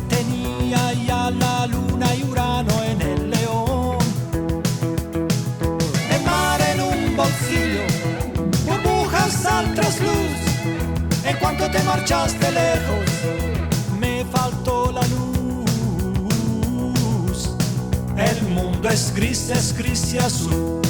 [0.09, 3.98] tenía ya la luna y Urano en el león.
[6.10, 7.84] El mar en un bolsillo,
[8.66, 10.39] burbujas al trasluz.
[11.24, 13.10] En cuanto te marchaste lejos,
[14.01, 15.22] me faltó la luz.
[18.16, 20.80] El mundo es gris, es gris y azul.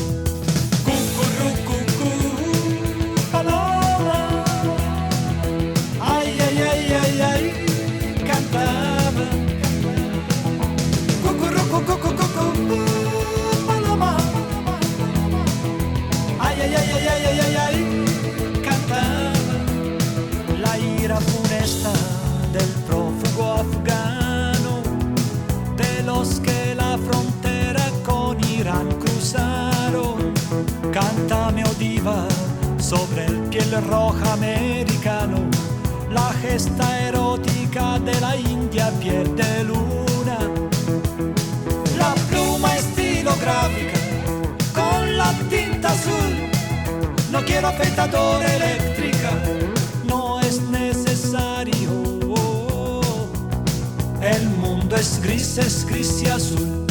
[32.79, 35.39] Sobre el piel roja americano,
[36.11, 40.12] la gesta erótica de la India piel de luna,
[47.63, 49.31] Quiero afeitadora eléctrica,
[50.05, 51.93] no es necesario.
[54.21, 56.82] El mundo es gris, es gris y azul.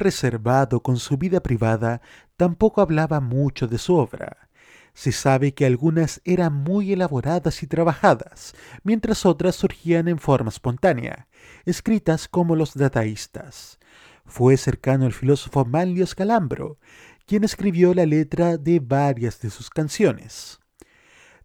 [0.00, 2.02] Reservado con su vida privada,
[2.36, 4.48] tampoco hablaba mucho de su obra.
[4.92, 11.28] Se sabe que algunas eran muy elaboradas y trabajadas, mientras otras surgían en forma espontánea,
[11.64, 13.78] escritas como los dadaístas.
[14.26, 16.78] Fue cercano al filósofo Manlio Scalambro,
[17.26, 20.59] quien escribió la letra de varias de sus canciones.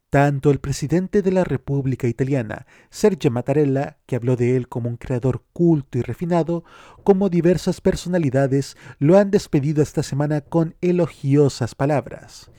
[0.09, 4.97] Tanto el presidente de la República Italiana, Sergio Mattarella, que habló de él como un
[4.97, 6.63] creador culto y refinado,
[7.03, 12.49] como diversas personalidades lo han despedido esta semana con elogiosas palabras.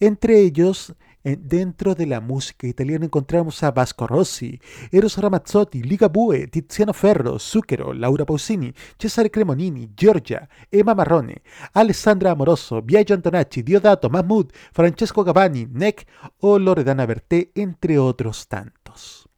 [0.00, 6.92] Entre ellos, dentro de la música italiana encontramos a Vasco Rossi, Eros Ramazzotti, Ligabue, Tiziano
[6.92, 11.42] Ferro, Zucchero, Laura Pausini, Cesare Cremonini, Giorgia, Emma Marrone,
[11.74, 16.06] Alessandra Amoroso, Biagio Antonacci, Diodato, Mahmoud, Francesco Gavani, Neck
[16.38, 19.28] o Loredana Berté, entre otros tantos.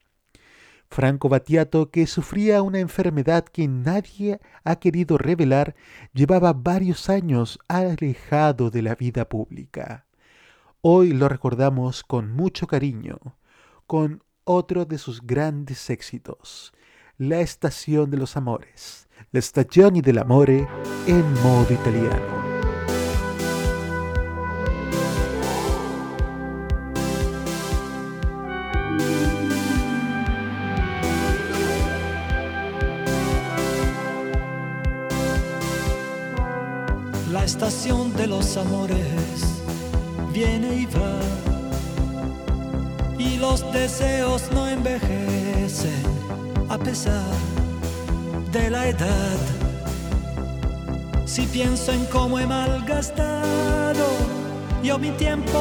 [0.94, 5.74] Franco Battiato, que sufría una enfermedad que nadie ha querido revelar,
[6.12, 10.03] llevaba varios años alejado de la vida pública.
[10.86, 13.16] Hoy lo recordamos con mucho cariño,
[13.86, 16.74] con otro de sus grandes éxitos,
[17.16, 20.68] La Estación de los Amores, La Stagioni dell'Amore
[21.06, 22.44] en modo italiano.
[37.32, 39.63] La estación de los amores
[40.34, 41.20] viene y va.
[43.18, 46.04] Y los deseos no envejecen
[46.68, 47.32] a pesar
[48.50, 49.38] de la edad.
[51.24, 53.44] Si pienso en cómo he malgastado
[54.82, 55.60] yo mi tiempo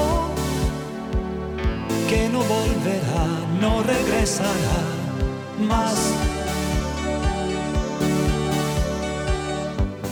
[2.10, 3.26] que no volverá,
[3.62, 4.80] no regresará
[5.60, 5.96] más.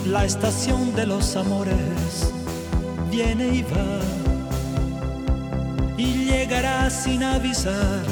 [0.06, 2.32] La estación de los amores
[3.10, 4.21] viene y va
[6.24, 8.02] llegará sin avisar,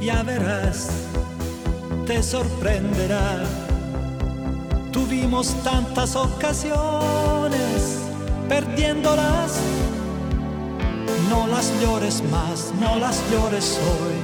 [0.00, 0.90] ya verás,
[2.06, 3.44] te sorprenderá.
[4.92, 7.98] Tuvimos tantas ocasiones
[8.48, 9.60] perdiéndolas
[11.30, 14.16] no las llores más, no las llores hoy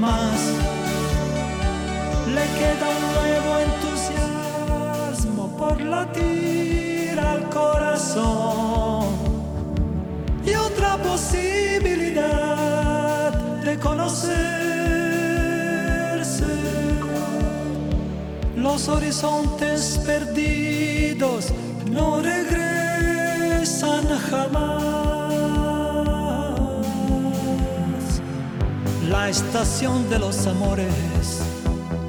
[0.00, 0.40] más.
[2.34, 9.06] Le queda un nuevo entusiasmo por latir al corazón
[10.44, 11.59] y otra posibilidad
[13.64, 14.30] de conocerse.
[18.56, 21.52] Los horizontes perdidos
[21.90, 24.80] no regresan jamás.
[29.10, 31.42] la estación de los amores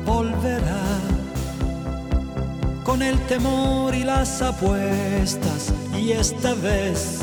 [0.06, 0.86] volverá
[2.84, 7.21] con el temor y las apuestas y esta vez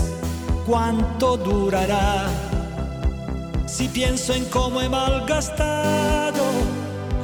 [0.68, 2.28] cuánto durará.
[3.66, 6.44] Si pienso en cómo he malgastado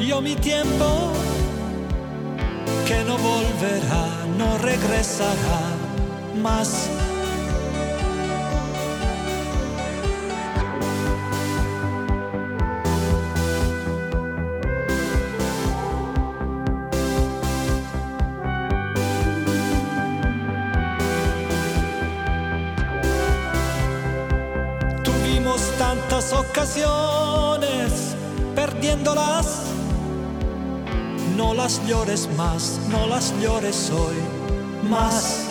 [0.01, 1.12] yo mi tiempo
[2.87, 4.07] que no volverá
[4.37, 5.61] no regresará
[6.43, 6.89] más
[31.65, 34.16] las llores más, no las llores hoy
[34.91, 35.47] más.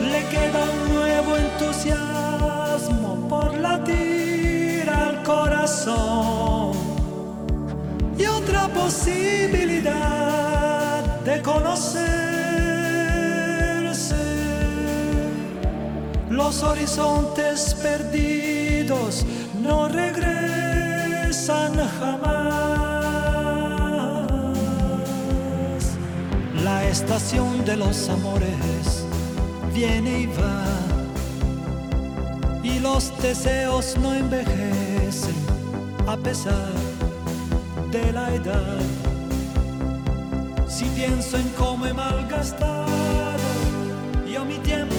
[0.00, 6.76] Le queda un nuevo entusiasmo por latir al corazón
[8.16, 9.90] y otra posibilidad
[11.24, 12.06] de conocerse.
[16.30, 19.26] Los horizontes perdidos
[19.60, 22.15] no regresan jamás.
[27.06, 29.06] Estación de los amores
[29.72, 30.64] viene y va.
[32.64, 35.36] Y los deseos no envejecen
[36.08, 36.72] a pesar
[37.92, 38.80] de la edad.
[40.66, 42.86] Si pienso en cómo he malgastado
[44.26, 44.95] yo mi tiempo,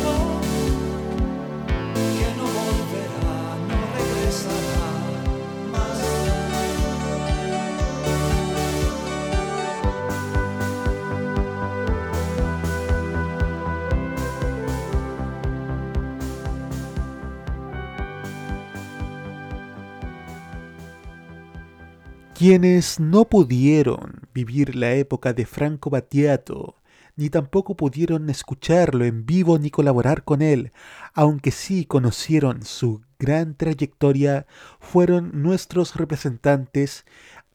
[22.48, 26.78] Quienes no pudieron vivir la época de Franco Battiato,
[27.18, 30.72] ni tampoco pudieron escucharlo en vivo ni colaborar con él,
[31.14, 34.48] aunque sí conocieron su gran trayectoria,
[34.80, 37.04] fueron nuestros representantes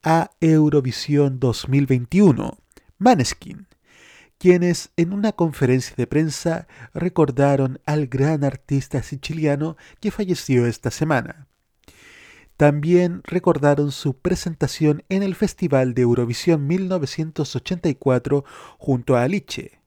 [0.02, 2.58] a Eurovisión 2021,
[2.98, 3.68] Maneskin,
[4.36, 11.48] quienes en una conferencia de prensa recordaron al gran artista siciliano que falleció esta semana.
[12.56, 18.44] También recordaron su presentación en el Festival de Eurovisión 1984
[18.78, 19.80] junto a Alice,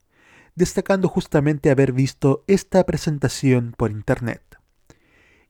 [0.55, 4.41] destacando justamente haber visto esta presentación por internet.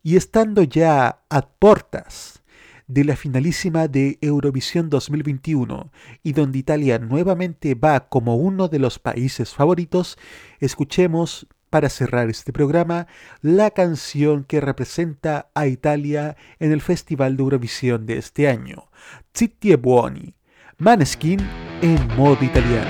[0.04, 2.44] Y estando ya a portas
[2.88, 9.00] de la finalísima de Eurovisión 2021 y donde Italia nuevamente va como uno de los
[9.00, 10.18] países favoritos,
[10.60, 13.06] escuchemos para cerrar este programa
[13.42, 18.88] la canción que representa a Italia en el Festival de Eurovisión de este año,
[19.38, 20.36] Zitti e Buoni,
[20.78, 21.42] Maneskin
[21.82, 22.90] en modo italiano.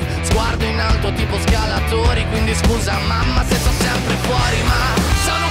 [0.23, 5.50] Sguardo in alto tipo scalatori Quindi scusa mamma se sto sempre fuori Ma sono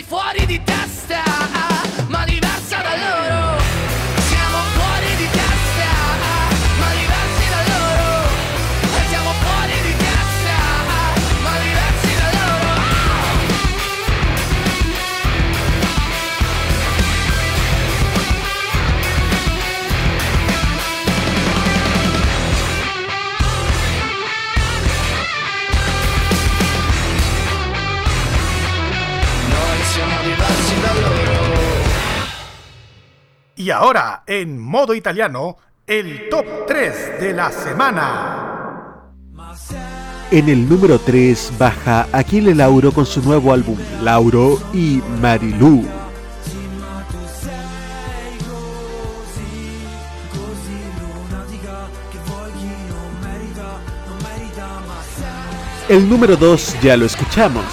[0.00, 0.89] sei fuori di testa,
[33.70, 35.56] Y ahora, en modo italiano,
[35.86, 39.12] el top 3 de la semana.
[40.32, 45.86] En el número 3 baja Achille Lauro con su nuevo álbum Lauro y Marilú.
[55.88, 57.64] El número 2 ya lo escuchamos.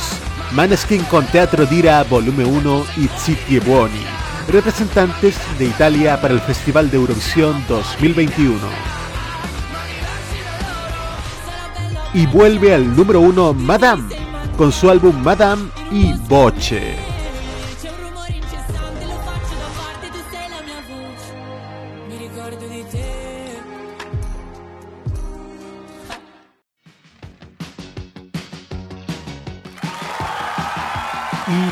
[0.52, 4.06] Maneskin con Teatro Dira Volumen 1 y Zitti e Buoni,
[4.48, 8.58] representantes de Italia para el Festival de Eurovisión 2021.
[12.14, 14.16] Y vuelve al número 1 Madame,
[14.58, 17.07] con su álbum Madame y Voce.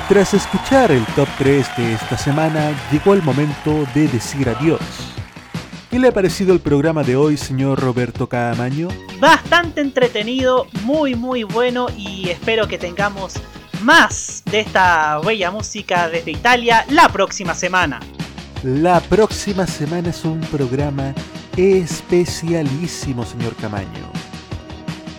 [0.08, 4.80] Tras escuchar el top 3 de esta semana, llegó el momento de decir adiós.
[5.90, 8.90] ¿Qué le ha parecido el programa de hoy, señor Roberto Caamaño?
[9.20, 13.34] Bastante entretenido, muy muy bueno y espero que tengamos
[13.82, 18.00] más de esta bella música desde Italia la próxima semana.
[18.64, 21.14] La próxima semana es un programa
[21.56, 24.12] especialísimo, señor Camaño.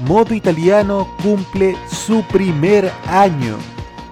[0.07, 3.57] Modo Italiano cumple su primer año,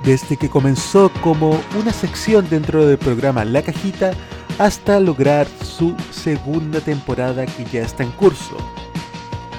[0.04, 4.12] desde que comenzó como una sección dentro del programa La Cajita
[4.58, 8.56] hasta lograr su segunda temporada que ya está en curso.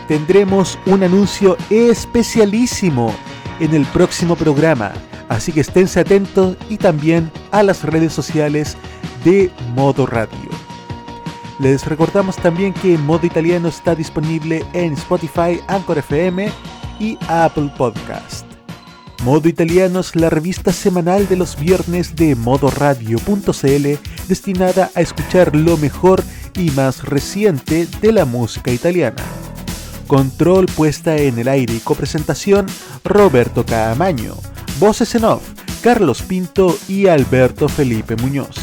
[0.07, 3.13] Tendremos un anuncio especialísimo
[3.59, 4.93] en el próximo programa,
[5.29, 8.77] así que esténse atentos y también a las redes sociales
[9.23, 10.49] de Modo Radio.
[11.59, 16.49] Les recordamos también que Modo Italiano está disponible en Spotify, Anchor FM
[16.99, 18.44] y Apple Podcast.
[19.23, 23.87] Modo Italiano es la revista semanal de los viernes de modoradio.cl
[24.27, 26.23] destinada a escuchar lo mejor
[26.55, 29.23] y más reciente de la música italiana.
[30.07, 32.67] Control puesta en el aire y copresentación
[33.03, 34.35] Roberto Caamaño.
[34.79, 35.43] Voces en off
[35.81, 38.55] Carlos Pinto y Alberto Felipe Muñoz.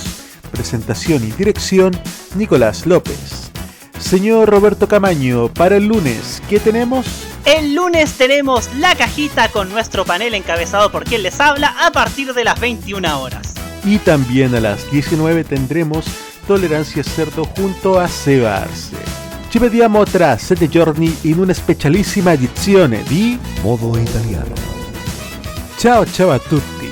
[0.50, 1.92] Presentación y dirección
[2.36, 3.50] Nicolás López.
[3.98, 7.31] Señor Roberto Camaño, para el lunes, ¿qué tenemos?
[7.44, 12.32] El lunes tenemos la cajita con nuestro panel encabezado por quien les habla a partir
[12.34, 13.54] de las 21 horas.
[13.84, 16.04] Y también a las 19 tendremos
[16.46, 18.64] Tolerancia Cerdo junto a Seba.
[19.50, 24.54] Ci vediamo tra 7 giorni in una specialissima edizione di Modo Italiano.
[25.76, 26.91] Ciao ciao a tutti!